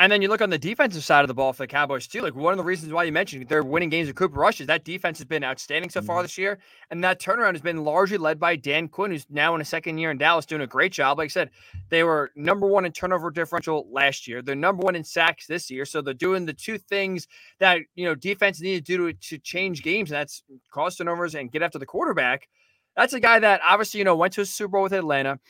And 0.00 0.10
then 0.10 0.22
you 0.22 0.28
look 0.28 0.40
on 0.40 0.48
the 0.48 0.56
defensive 0.56 1.04
side 1.04 1.24
of 1.24 1.28
the 1.28 1.34
ball 1.34 1.52
for 1.52 1.64
the 1.64 1.66
Cowboys 1.66 2.06
too. 2.06 2.22
Like 2.22 2.34
one 2.34 2.54
of 2.54 2.56
the 2.56 2.64
reasons 2.64 2.90
why 2.90 3.04
you 3.04 3.12
mentioned 3.12 3.46
they're 3.50 3.62
winning 3.62 3.90
games 3.90 4.06
with 4.06 4.16
Cooper 4.16 4.40
Rush 4.40 4.58
is 4.62 4.66
that 4.68 4.82
defense 4.82 5.18
has 5.18 5.26
been 5.26 5.44
outstanding 5.44 5.90
so 5.90 6.00
far 6.00 6.16
mm-hmm. 6.16 6.24
this 6.24 6.38
year, 6.38 6.58
and 6.90 7.04
that 7.04 7.20
turnaround 7.20 7.52
has 7.52 7.60
been 7.60 7.84
largely 7.84 8.16
led 8.16 8.40
by 8.40 8.56
Dan 8.56 8.88
Quinn, 8.88 9.10
who's 9.10 9.26
now 9.28 9.54
in 9.54 9.60
a 9.60 9.64
second 9.64 9.98
year 9.98 10.10
in 10.10 10.16
Dallas, 10.16 10.46
doing 10.46 10.62
a 10.62 10.66
great 10.66 10.92
job. 10.92 11.18
Like 11.18 11.26
I 11.26 11.28
said, 11.28 11.50
they 11.90 12.02
were 12.02 12.30
number 12.34 12.66
one 12.66 12.86
in 12.86 12.92
turnover 12.92 13.30
differential 13.30 13.86
last 13.92 14.26
year. 14.26 14.40
They're 14.40 14.54
number 14.54 14.80
one 14.82 14.96
in 14.96 15.04
sacks 15.04 15.46
this 15.46 15.70
year, 15.70 15.84
so 15.84 16.00
they're 16.00 16.14
doing 16.14 16.46
the 16.46 16.54
two 16.54 16.78
things 16.78 17.28
that 17.58 17.80
you 17.94 18.06
know 18.06 18.14
defense 18.14 18.58
needs 18.58 18.86
to 18.86 18.96
do 18.96 19.12
to, 19.12 19.18
to 19.28 19.38
change 19.38 19.82
games, 19.82 20.10
and 20.10 20.16
that's 20.16 20.42
cause 20.72 20.96
turnovers 20.96 21.34
and 21.34 21.52
get 21.52 21.60
after 21.60 21.78
the 21.78 21.84
quarterback. 21.84 22.48
That's 22.96 23.12
a 23.12 23.20
guy 23.20 23.38
that 23.40 23.60
obviously 23.68 23.98
you 23.98 24.04
know 24.04 24.16
went 24.16 24.32
to 24.32 24.40
a 24.40 24.46
Super 24.46 24.68
Bowl 24.68 24.84
with 24.84 24.94
Atlanta 24.94 25.40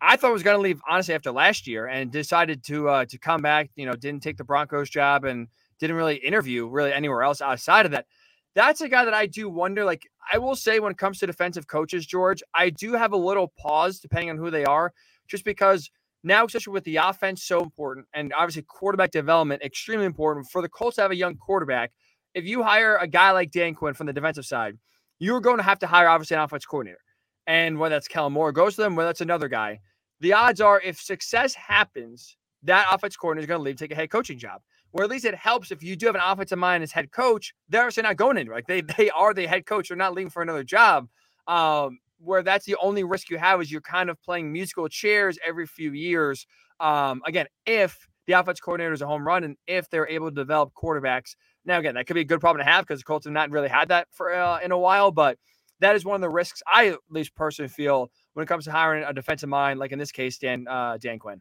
I 0.00 0.16
thought 0.16 0.32
was 0.32 0.42
going 0.42 0.56
to 0.56 0.62
leave 0.62 0.80
honestly 0.88 1.14
after 1.14 1.32
last 1.32 1.66
year 1.66 1.86
and 1.86 2.10
decided 2.10 2.62
to 2.64 2.88
uh, 2.88 3.04
to 3.06 3.18
come 3.18 3.42
back. 3.42 3.70
You 3.76 3.86
know, 3.86 3.94
didn't 3.94 4.22
take 4.22 4.36
the 4.36 4.44
Broncos 4.44 4.90
job 4.90 5.24
and 5.24 5.48
didn't 5.80 5.96
really 5.96 6.16
interview 6.16 6.68
really 6.68 6.92
anywhere 6.92 7.22
else 7.22 7.40
outside 7.40 7.86
of 7.86 7.92
that. 7.92 8.06
That's 8.54 8.80
a 8.80 8.88
guy 8.88 9.04
that 9.04 9.14
I 9.14 9.26
do 9.26 9.48
wonder. 9.48 9.84
Like 9.84 10.06
I 10.32 10.38
will 10.38 10.56
say, 10.56 10.80
when 10.80 10.92
it 10.92 10.98
comes 10.98 11.18
to 11.18 11.26
defensive 11.26 11.66
coaches, 11.66 12.06
George, 12.06 12.42
I 12.54 12.70
do 12.70 12.94
have 12.94 13.12
a 13.12 13.16
little 13.16 13.52
pause 13.58 13.98
depending 13.98 14.30
on 14.30 14.36
who 14.36 14.50
they 14.50 14.64
are, 14.64 14.92
just 15.28 15.44
because 15.44 15.90
now, 16.24 16.44
especially 16.44 16.72
with 16.72 16.84
the 16.84 16.96
offense 16.96 17.44
so 17.44 17.60
important 17.60 18.06
and 18.12 18.32
obviously 18.36 18.62
quarterback 18.62 19.10
development 19.10 19.62
extremely 19.62 20.06
important 20.06 20.46
for 20.50 20.62
the 20.62 20.68
Colts 20.68 20.96
to 20.96 21.02
have 21.02 21.10
a 21.10 21.16
young 21.16 21.36
quarterback. 21.36 21.92
If 22.34 22.44
you 22.44 22.62
hire 22.62 22.96
a 22.96 23.06
guy 23.06 23.30
like 23.32 23.50
Dan 23.50 23.74
Quinn 23.74 23.94
from 23.94 24.06
the 24.06 24.12
defensive 24.12 24.44
side, 24.44 24.78
you're 25.18 25.40
going 25.40 25.56
to 25.56 25.62
have 25.62 25.78
to 25.80 25.86
hire 25.86 26.08
obviously 26.08 26.36
an 26.36 26.42
offense 26.42 26.64
coordinator. 26.64 27.00
And 27.48 27.78
whether 27.78 27.96
that's 27.96 28.06
Kellen 28.06 28.34
Moore 28.34 28.52
goes 28.52 28.76
to 28.76 28.82
them, 28.82 28.94
whether 28.94 29.08
that's 29.08 29.22
another 29.22 29.48
guy, 29.48 29.80
the 30.20 30.34
odds 30.34 30.60
are 30.60 30.80
if 30.80 31.00
success 31.00 31.54
happens, 31.54 32.36
that 32.62 32.86
offense 32.92 33.16
coordinator 33.16 33.44
is 33.44 33.48
going 33.48 33.58
to 33.58 33.62
leave, 33.62 33.76
take 33.76 33.90
a 33.90 33.96
head 33.96 34.10
coaching 34.10 34.38
job. 34.38 34.60
Or 34.92 35.02
at 35.02 35.10
least 35.10 35.24
it 35.24 35.34
helps 35.34 35.70
if 35.70 35.82
you 35.82 35.96
do 35.96 36.06
have 36.06 36.14
an 36.14 36.20
offensive 36.24 36.58
mind 36.58 36.82
as 36.82 36.92
head 36.92 37.10
coach. 37.10 37.54
They're 37.68 37.86
actually 37.86 38.04
not 38.04 38.16
going 38.16 38.38
anywhere. 38.38 38.58
Like 38.58 38.66
they 38.66 38.82
they 38.82 39.10
are 39.10 39.34
the 39.34 39.46
head 39.46 39.66
coach. 39.66 39.88
They're 39.88 39.96
not 39.96 40.14
leaving 40.14 40.30
for 40.30 40.42
another 40.42 40.62
job. 40.62 41.08
Um, 41.46 41.98
where 42.20 42.42
that's 42.42 42.66
the 42.66 42.76
only 42.82 43.04
risk 43.04 43.30
you 43.30 43.38
have 43.38 43.60
is 43.62 43.72
you're 43.72 43.80
kind 43.80 44.10
of 44.10 44.20
playing 44.22 44.52
musical 44.52 44.88
chairs 44.88 45.38
every 45.46 45.66
few 45.66 45.92
years. 45.92 46.46
Um, 46.80 47.22
again, 47.26 47.46
if 47.64 48.06
the 48.28 48.34
offense 48.34 48.60
coordinator 48.60 48.92
is 48.92 49.00
a 49.00 49.06
home 49.06 49.26
run 49.26 49.42
and 49.42 49.56
if 49.66 49.88
they're 49.88 50.08
able 50.08 50.28
to 50.28 50.34
develop 50.34 50.72
quarterbacks. 50.74 51.34
Now, 51.64 51.78
again, 51.78 51.94
that 51.94 52.06
could 52.06 52.14
be 52.14 52.20
a 52.20 52.24
good 52.24 52.40
problem 52.40 52.64
to 52.64 52.70
have 52.70 52.86
because 52.86 53.00
the 53.00 53.04
Colts 53.04 53.24
have 53.24 53.32
not 53.32 53.50
really 53.50 53.68
had 53.68 53.88
that 53.88 54.08
for 54.12 54.34
uh, 54.34 54.60
in 54.60 54.70
a 54.70 54.78
while, 54.78 55.10
but 55.10 55.38
that 55.80 55.96
is 55.96 56.04
one 56.04 56.16
of 56.16 56.20
the 56.20 56.28
risks 56.28 56.62
I 56.72 56.88
at 56.88 56.98
least 57.10 57.34
personally 57.34 57.68
feel 57.68 58.10
when 58.34 58.42
it 58.42 58.46
comes 58.46 58.64
to 58.64 58.72
hiring 58.72 59.04
a 59.04 59.12
defensive 59.12 59.48
mind, 59.48 59.78
like 59.80 59.92
in 59.92 59.98
this 59.98 60.12
case, 60.12 60.38
Dan 60.38 60.66
uh, 60.68 60.98
Dan 60.98 61.18
Quinn. 61.18 61.40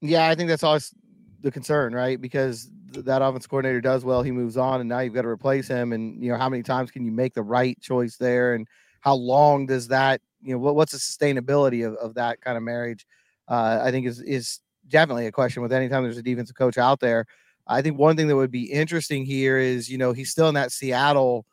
Yeah, 0.00 0.28
I 0.28 0.34
think 0.34 0.48
that's 0.48 0.62
always 0.62 0.94
the 1.40 1.50
concern, 1.50 1.94
right? 1.94 2.20
Because 2.20 2.70
that 2.92 3.22
offense 3.22 3.46
coordinator 3.46 3.80
does 3.80 4.04
well, 4.04 4.22
he 4.22 4.30
moves 4.30 4.56
on, 4.56 4.80
and 4.80 4.88
now 4.88 5.00
you've 5.00 5.14
got 5.14 5.22
to 5.22 5.28
replace 5.28 5.68
him. 5.68 5.92
And 5.92 6.22
you 6.22 6.30
know, 6.30 6.38
how 6.38 6.48
many 6.48 6.62
times 6.62 6.90
can 6.90 7.04
you 7.04 7.12
make 7.12 7.34
the 7.34 7.42
right 7.42 7.78
choice 7.80 8.16
there? 8.16 8.54
And 8.54 8.66
how 9.00 9.14
long 9.14 9.66
does 9.66 9.88
that, 9.88 10.20
you 10.42 10.52
know, 10.52 10.58
what, 10.58 10.76
what's 10.76 10.92
the 10.92 10.98
sustainability 10.98 11.86
of, 11.86 11.94
of 11.94 12.14
that 12.14 12.40
kind 12.40 12.56
of 12.56 12.62
marriage? 12.62 13.06
Uh, 13.48 13.80
I 13.82 13.90
think 13.90 14.06
is 14.06 14.20
is 14.20 14.60
definitely 14.88 15.26
a 15.26 15.32
question 15.32 15.62
with 15.62 15.72
anytime 15.72 16.02
there's 16.02 16.18
a 16.18 16.22
defensive 16.22 16.56
coach 16.56 16.78
out 16.78 17.00
there. 17.00 17.26
I 17.66 17.82
think 17.82 17.98
one 17.98 18.16
thing 18.16 18.28
that 18.28 18.36
would 18.36 18.50
be 18.50 18.72
interesting 18.72 19.24
here 19.24 19.58
is, 19.58 19.90
you 19.90 19.98
know, 19.98 20.12
he's 20.12 20.30
still 20.30 20.48
in 20.48 20.54
that 20.54 20.72
Seattle. 20.72 21.44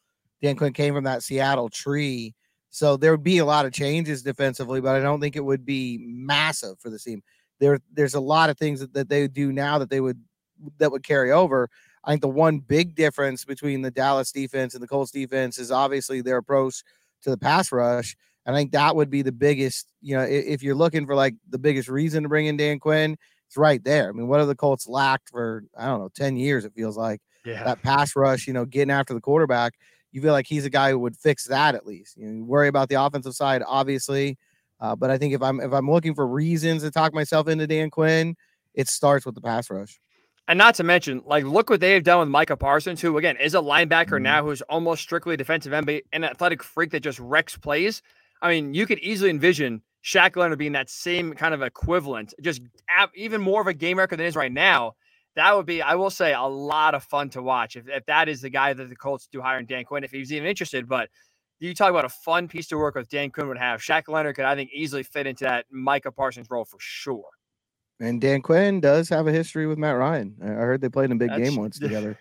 Dan 0.41 0.56
Quinn 0.56 0.74
came 0.74 0.93
from 0.93 1.06
that 1.06 1.24
Seattle 1.24 1.69
tree 1.69 2.36
so 2.76 2.98
there 2.98 3.12
would 3.12 3.24
be 3.24 3.38
a 3.38 3.45
lot 3.45 3.65
of 3.65 3.71
changes 3.71 4.21
defensively, 4.21 4.82
but 4.82 4.98
I 4.98 5.00
don't 5.00 5.21
think 5.21 5.38
it 5.38 5.45
would 5.45 5.65
be 5.65 5.98
massive 6.02 6.78
for 6.78 6.89
the 6.89 7.00
team. 7.00 7.24
There, 7.62 7.80
there's 7.93 8.15
a 8.15 8.19
lot 8.19 8.50
of 8.50 8.58
things 8.58 8.82
that, 8.82 8.93
that 8.95 9.08
they 9.08 9.30
do 9.30 9.54
now 9.54 9.80
that 9.80 9.89
they 9.89 10.02
would 10.02 10.19
that 10.80 10.91
would 10.91 11.04
carry 11.04 11.32
over. 11.32 11.69
I 12.04 12.12
think 12.12 12.21
the 12.21 12.28
one 12.28 12.60
big 12.60 12.93
difference 12.93 13.45
between 13.45 13.82
the 13.82 13.91
Dallas 13.91 14.30
defense 14.34 14.74
and 14.74 14.84
the 14.84 14.89
Colts 14.89 15.12
defense 15.12 15.58
is 15.58 15.71
obviously 15.71 16.19
their 16.19 16.36
approach 16.36 16.84
to 17.21 17.30
the 17.30 17.38
pass 17.38 17.71
rush. 17.71 18.17
And 18.45 18.54
I 18.54 18.60
think 18.60 18.74
that 18.74 18.93
would 18.93 19.10
be 19.10 19.21
the 19.21 19.32
biggest, 19.32 19.93
you 20.02 20.17
know, 20.17 20.24
if 20.24 20.62
you're 20.62 20.76
looking 20.76 21.06
for 21.06 21.15
like 21.15 21.36
the 21.50 21.58
biggest 21.58 21.88
reason 21.88 22.24
to 22.24 22.30
bring 22.30 22.48
in 22.48 22.58
Dan 22.58 22.80
Quinn, 22.80 23.15
it's 23.48 23.56
right 23.56 23.82
there. 23.86 24.10
I 24.10 24.12
mean, 24.12 24.28
what 24.28 24.39
have 24.39 24.50
the 24.50 24.56
Colts 24.56 24.86
lacked 24.86 25.30
for, 25.30 25.63
I 25.78 25.86
don't 25.86 26.02
know, 26.02 26.10
10 26.13 26.36
years, 26.36 26.65
it 26.65 26.74
feels 26.76 26.98
like. 26.98 27.21
Yeah. 27.45 27.63
That 27.63 27.84
pass 27.84 28.17
rush, 28.17 28.48
you 28.48 28.54
know, 28.54 28.65
getting 28.65 28.91
after 28.91 29.13
the 29.13 29.21
quarterback 29.21 29.76
you 30.15 30.21
feel 30.21 30.32
like 30.32 30.47
he's 30.47 30.63
a 30.63 30.69
guy 30.69 30.91
who 30.91 30.99
would 30.99 31.17
fix 31.17 31.43
that 31.43 31.75
at 31.75 31.86
least. 31.86 32.15
You, 32.15 32.28
know, 32.28 32.38
you 32.38 32.45
worry 32.45 32.69
about 32.69 32.88
the 32.88 32.95
offensive 32.95 33.34
side, 33.34 33.62
obviously, 33.67 34.38
uh, 34.80 34.95
but 34.95 35.10
I 35.10 35.17
think 35.17 35.34
if 35.34 35.41
I'm 35.41 35.60
if 35.60 35.73
I'm 35.73 35.91
looking 35.91 36.15
for 36.15 36.25
reasons 36.25 36.84
to 36.84 36.91
talk 36.91 37.13
myself 37.13 37.49
into 37.49 37.67
Dan 37.67 37.89
Quinn, 37.89 38.36
it 38.73 38.88
starts 38.88 39.25
with 39.25 39.36
the 39.36 39.41
pass 39.41 39.69
rush. 39.69 39.99
And 40.47 40.58
not 40.58 40.75
to 40.75 40.84
mention, 40.84 41.21
like, 41.25 41.43
look 41.43 41.69
what 41.69 41.82
they've 41.82 42.04
done 42.04 42.19
with 42.19 42.30
Micah 42.30 42.56
Parsons, 42.56 43.01
who 43.01 43.17
again 43.17 43.36
is 43.38 43.56
a 43.56 43.60
linebacker 43.60 44.12
mm-hmm. 44.12 44.23
now, 44.23 44.43
who's 44.43 44.62
almost 44.63 45.01
strictly 45.01 45.36
defensive 45.36 45.73
end, 45.73 45.89
and 45.89 46.01
an 46.13 46.23
athletic 46.23 46.63
freak 46.63 46.91
that 46.91 47.01
just 47.01 47.19
wrecks 47.19 47.58
plays. 47.58 48.01
I 48.41 48.49
mean, 48.49 48.73
you 48.73 48.86
could 48.86 48.99
easily 48.99 49.30
envision 49.30 49.82
Shaq 50.01 50.38
Leonard 50.38 50.60
being 50.60 50.71
that 50.73 50.89
same 50.89 51.34
kind 51.34 51.54
of 51.54 51.62
equivalent, 51.62 52.34
just 52.41 52.62
even 53.15 53.41
more 53.41 53.60
of 53.60 53.67
a 53.67 53.73
game 53.73 53.97
record 53.97 54.19
than 54.19 54.28
is 54.28 54.36
right 54.38 54.51
now. 54.51 54.95
That 55.36 55.56
would 55.56 55.65
be, 55.65 55.82
I 55.82 55.95
will 55.95 56.10
say, 56.10 56.34
a 56.34 56.41
lot 56.41 56.95
of 56.95 57.04
fun 57.04 57.30
to 57.32 57.41
watch 57.41 57.76
if, 57.76 57.88
if 57.89 58.06
that 58.06 58.30
is 58.30 58.41
the 58.41 58.50
guy 58.50 58.74
that 58.74 58.89
the 58.89 58.95
Colts 58.95 59.28
do 59.32 59.41
hire 59.41 59.60
in 59.60 59.65
Dan 59.65 59.84
Quinn, 59.84 60.04
if 60.04 60.12
he's 60.12 60.32
even 60.32 60.48
interested. 60.48 60.88
But 60.88 61.10
you 61.60 61.74
talk 61.74 61.89
about 61.89 62.06
a 62.06 62.10
fun 62.10 62.48
piece 62.48 62.67
to 62.67 62.78
work 62.78 62.95
with 62.95 63.10
Dan 63.10 63.32
Quinn 63.32 63.48
would 63.48 63.58
have. 63.58 63.82
Shaq 63.82 64.08
Leonard 64.08 64.36
could, 64.36 64.45
I 64.45 64.56
think, 64.56 64.71
easily 64.74 65.04
fit 65.04 65.28
into 65.28 65.43
that 65.43 65.65
Micah 65.69 66.12
Parsons 66.12 66.48
role 66.50 66.65
for 66.65 66.78
sure. 66.80 67.26
And 68.00 68.19
Dan 68.19 68.41
Quinn 68.41 68.82
does 68.82 69.08
have 69.10 69.28
a 69.28 69.32
history 69.32 69.67
with 69.67 69.78
Matt 69.78 69.98
Ryan. 69.98 70.36
I 70.41 70.48
heard 70.48 70.82
they 70.82 70.89
played 70.89 71.06
in 71.06 71.13
a 71.13 71.15
big 71.15 71.30
That's, 71.30 71.41
game 71.41 71.56
once 71.58 71.80
together. 71.80 72.17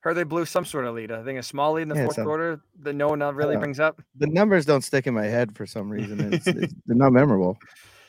Heard 0.00 0.14
they 0.14 0.24
blew 0.24 0.44
some 0.44 0.64
sort 0.64 0.84
of 0.84 0.94
lead. 0.94 1.10
I 1.10 1.24
think 1.24 1.38
a 1.38 1.42
small 1.42 1.72
lead 1.72 1.82
in 1.82 1.88
the 1.88 1.94
yeah, 1.94 2.04
fourth 2.04 2.16
so, 2.16 2.24
quarter 2.24 2.60
that 2.80 2.92
no 2.94 3.08
one 3.08 3.20
really 3.34 3.56
uh, 3.56 3.58
brings 3.58 3.80
up. 3.80 4.02
The 4.18 4.26
numbers 4.26 4.66
don't 4.66 4.82
stick 4.82 5.06
in 5.06 5.14
my 5.14 5.24
head 5.24 5.56
for 5.56 5.66
some 5.66 5.88
reason. 5.88 6.32
It's, 6.32 6.46
it's, 6.46 6.74
they're 6.86 6.96
not 6.96 7.12
memorable. 7.12 7.58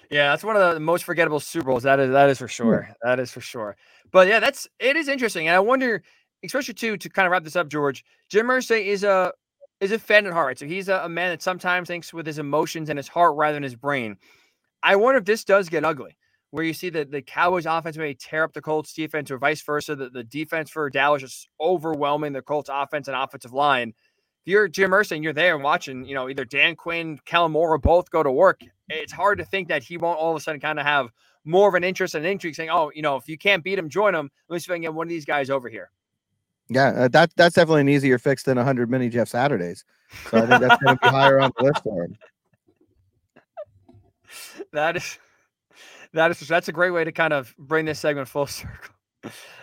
Yeah, 0.10 0.30
that's 0.30 0.44
one 0.44 0.56
of 0.56 0.74
the 0.74 0.80
most 0.80 1.04
forgettable 1.04 1.40
Super 1.40 1.68
Bowls. 1.68 1.84
That 1.84 2.00
is 2.00 2.12
that 2.12 2.30
is 2.30 2.38
for 2.38 2.46
hmm. 2.46 2.52
sure. 2.52 2.88
Yeah. 2.88 2.94
That 3.04 3.20
is 3.20 3.32
for 3.32 3.42
sure. 3.42 3.76
But 4.12 4.28
yeah, 4.28 4.40
that's 4.40 4.68
it 4.80 4.96
is 4.96 5.08
interesting, 5.08 5.48
and 5.48 5.56
I 5.56 5.60
wonder, 5.60 6.04
especially 6.44 6.74
too, 6.74 6.98
to 6.98 7.10
kind 7.10 7.26
of 7.26 7.32
wrap 7.32 7.44
this 7.44 7.56
up, 7.56 7.70
George. 7.70 8.04
Jim 8.30 8.48
Irsay 8.48 8.86
is 8.86 9.04
a 9.04 9.34
is 9.82 9.92
a 9.92 10.00
fan 10.00 10.26
at 10.26 10.34
heart, 10.34 10.48
right? 10.48 10.60
So 10.60 10.66
he's 10.66 10.90
a, 10.90 11.02
a 11.04 11.10
man 11.10 11.32
that 11.32 11.42
sometimes 11.42 11.88
thinks 11.88 12.14
with 12.14 12.26
his 12.26 12.40
emotions 12.40 12.90
and 12.90 12.98
his 12.98 13.08
heart 13.08 13.36
rather 13.36 13.56
than 13.56 13.64
his 13.64 13.76
brain. 13.76 14.18
I 14.84 14.96
wonder 14.96 15.18
if 15.18 15.26
this 15.26 15.44
does 15.44 15.70
get 15.70 15.84
ugly 15.84 16.16
where 16.56 16.64
you 16.64 16.74
see 16.74 16.90
that 16.90 17.12
the 17.12 17.22
Cowboys 17.22 17.66
offense 17.66 17.98
may 17.98 18.14
tear 18.14 18.46
up 18.46 18.54
the 18.54 18.62
Colts 18.62 18.94
defense 18.94 19.30
or 19.30 19.38
vice 19.38 19.62
versa. 19.62 19.94
The, 19.94 20.10
the 20.10 20.24
defense 20.24 20.70
for 20.70 20.90
Dallas 20.90 21.22
is 21.22 21.50
overwhelming 21.60 22.32
the 22.32 22.42
Colts 22.42 22.70
offense 22.72 23.10
and 23.10 23.18
offensive 23.18 23.52
line. 23.52 23.94
If 24.46 24.52
you're 24.52 24.68
Jim 24.68 24.92
Irsay 24.92 25.16
and 25.16 25.24
you're 25.24 25.34
there 25.34 25.56
and 25.56 25.64
watching, 25.64 26.06
you 26.06 26.14
know, 26.14 26.30
either 26.30 26.46
Dan 26.46 26.76
Quinn, 26.76 27.20
Kellen 27.26 27.52
Moore, 27.52 27.74
or 27.74 27.78
both 27.80 28.12
go 28.12 28.22
to 28.22 28.32
work, 28.32 28.62
it's 28.90 29.12
hard 29.12 29.40
to 29.40 29.44
think 29.44 29.70
that 29.70 29.82
he 29.82 29.98
won't 29.98 30.20
all 30.20 30.30
of 30.30 30.38
a 30.38 30.40
sudden 30.40 30.62
kind 30.62 30.80
of 30.80 30.86
have 30.86 31.10
more 31.46 31.68
of 31.68 31.74
an 31.74 31.84
interest 31.84 32.14
and 32.14 32.24
intrigue 32.24 32.54
saying, 32.54 32.70
oh, 32.70 32.92
you 32.94 33.02
know, 33.02 33.16
if 33.16 33.28
you 33.28 33.40
can't 33.40 33.64
beat 33.64 33.80
him, 33.80 33.90
join 33.90 34.14
him. 34.14 34.30
Let 34.48 34.56
me 34.56 34.60
see 34.60 34.66
if 34.66 34.72
I 34.72 34.76
can 34.76 34.84
get 34.84 34.94
one 34.94 35.08
of 35.08 35.10
these 35.10 35.26
guys 35.26 35.50
over 35.50 35.68
here. 35.68 35.90
Yeah, 36.70 36.90
uh, 36.90 37.08
that 37.08 37.32
that's 37.36 37.56
definitely 37.56 37.82
an 37.82 37.90
easier 37.90 38.20
fix 38.20 38.44
than 38.44 38.58
100 38.58 38.88
mini 38.90 39.10
Jeff 39.10 39.30
Saturdays. 39.30 39.84
So 40.30 40.38
I 40.38 40.46
think 40.46 40.62
that's 40.62 40.84
going 40.84 40.96
to 40.96 41.02
be 41.02 41.10
higher 41.10 41.40
on 41.40 41.52
the 41.58 41.64
list 41.64 41.84
for 41.84 42.04
him. 42.04 42.18
That 44.74 44.98
is 44.98 45.18
that 46.14 46.32
is 46.32 46.40
that's 46.46 46.68
a 46.68 46.74
great 46.74 46.92
way 46.92 47.06
to 47.06 47.12
kind 47.14 47.32
of 47.32 47.56
bring 47.58 47.86
this 47.86 48.00
segment 48.00 48.28
full 48.28 48.48
circle. 48.48 48.94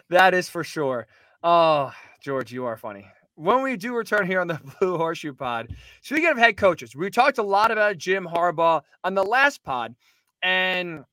that 0.08 0.32
is 0.32 0.48
for 0.48 0.64
sure. 0.64 1.06
Oh, 1.42 1.92
George, 2.22 2.52
you 2.52 2.64
are 2.64 2.78
funny. 2.78 3.06
When 3.34 3.62
we 3.62 3.76
do 3.76 3.94
return 3.94 4.26
here 4.26 4.40
on 4.40 4.48
the 4.48 4.60
Blue 4.80 4.96
Horseshoe 4.96 5.32
Pod, 5.32 5.74
speaking 6.02 6.28
of 6.28 6.38
head 6.38 6.56
coaches, 6.56 6.94
we 6.94 7.10
talked 7.10 7.38
a 7.38 7.42
lot 7.42 7.70
about 7.70 7.98
Jim 7.98 8.26
Harbaugh 8.26 8.82
on 9.04 9.14
the 9.14 9.22
last 9.22 9.62
pod, 9.62 9.94
and 10.42 11.04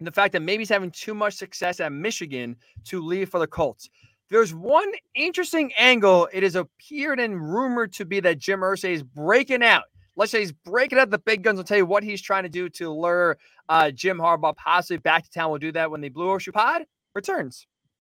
the 0.00 0.12
fact 0.12 0.32
that 0.32 0.40
maybe 0.40 0.62
he's 0.62 0.68
having 0.68 0.90
too 0.90 1.14
much 1.14 1.34
success 1.34 1.80
at 1.80 1.92
Michigan 1.92 2.56
to 2.84 3.00
leave 3.00 3.30
for 3.30 3.38
the 3.38 3.46
Colts. 3.46 3.88
There's 4.28 4.52
one 4.52 4.90
interesting 5.14 5.72
angle. 5.78 6.28
It 6.32 6.42
has 6.42 6.56
appeared 6.56 7.20
and 7.20 7.40
rumored 7.40 7.92
to 7.94 8.04
be 8.04 8.20
that 8.20 8.38
Jim 8.38 8.60
Irsay 8.60 8.90
is 8.90 9.02
breaking 9.02 9.62
out 9.62 9.84
Let's 10.16 10.32
say 10.32 10.40
he's 10.40 10.52
breaking 10.52 10.98
out 10.98 11.10
the 11.10 11.18
big 11.18 11.42
guns. 11.42 11.58
I'll 11.58 11.64
tell 11.64 11.76
you 11.76 11.84
what 11.84 12.02
he's 12.02 12.22
trying 12.22 12.44
to 12.44 12.48
do 12.48 12.70
to 12.70 12.90
lure 12.90 13.36
uh, 13.68 13.90
Jim 13.90 14.18
Harbaugh 14.18 14.56
possibly 14.56 14.96
back 14.96 15.24
to 15.24 15.30
town. 15.30 15.50
We'll 15.50 15.58
do 15.58 15.72
that 15.72 15.90
when 15.90 16.00
the 16.00 16.08
Blue 16.08 16.26
Horseshoe 16.26 16.52
Pod 16.52 16.86
returns. 17.14 17.66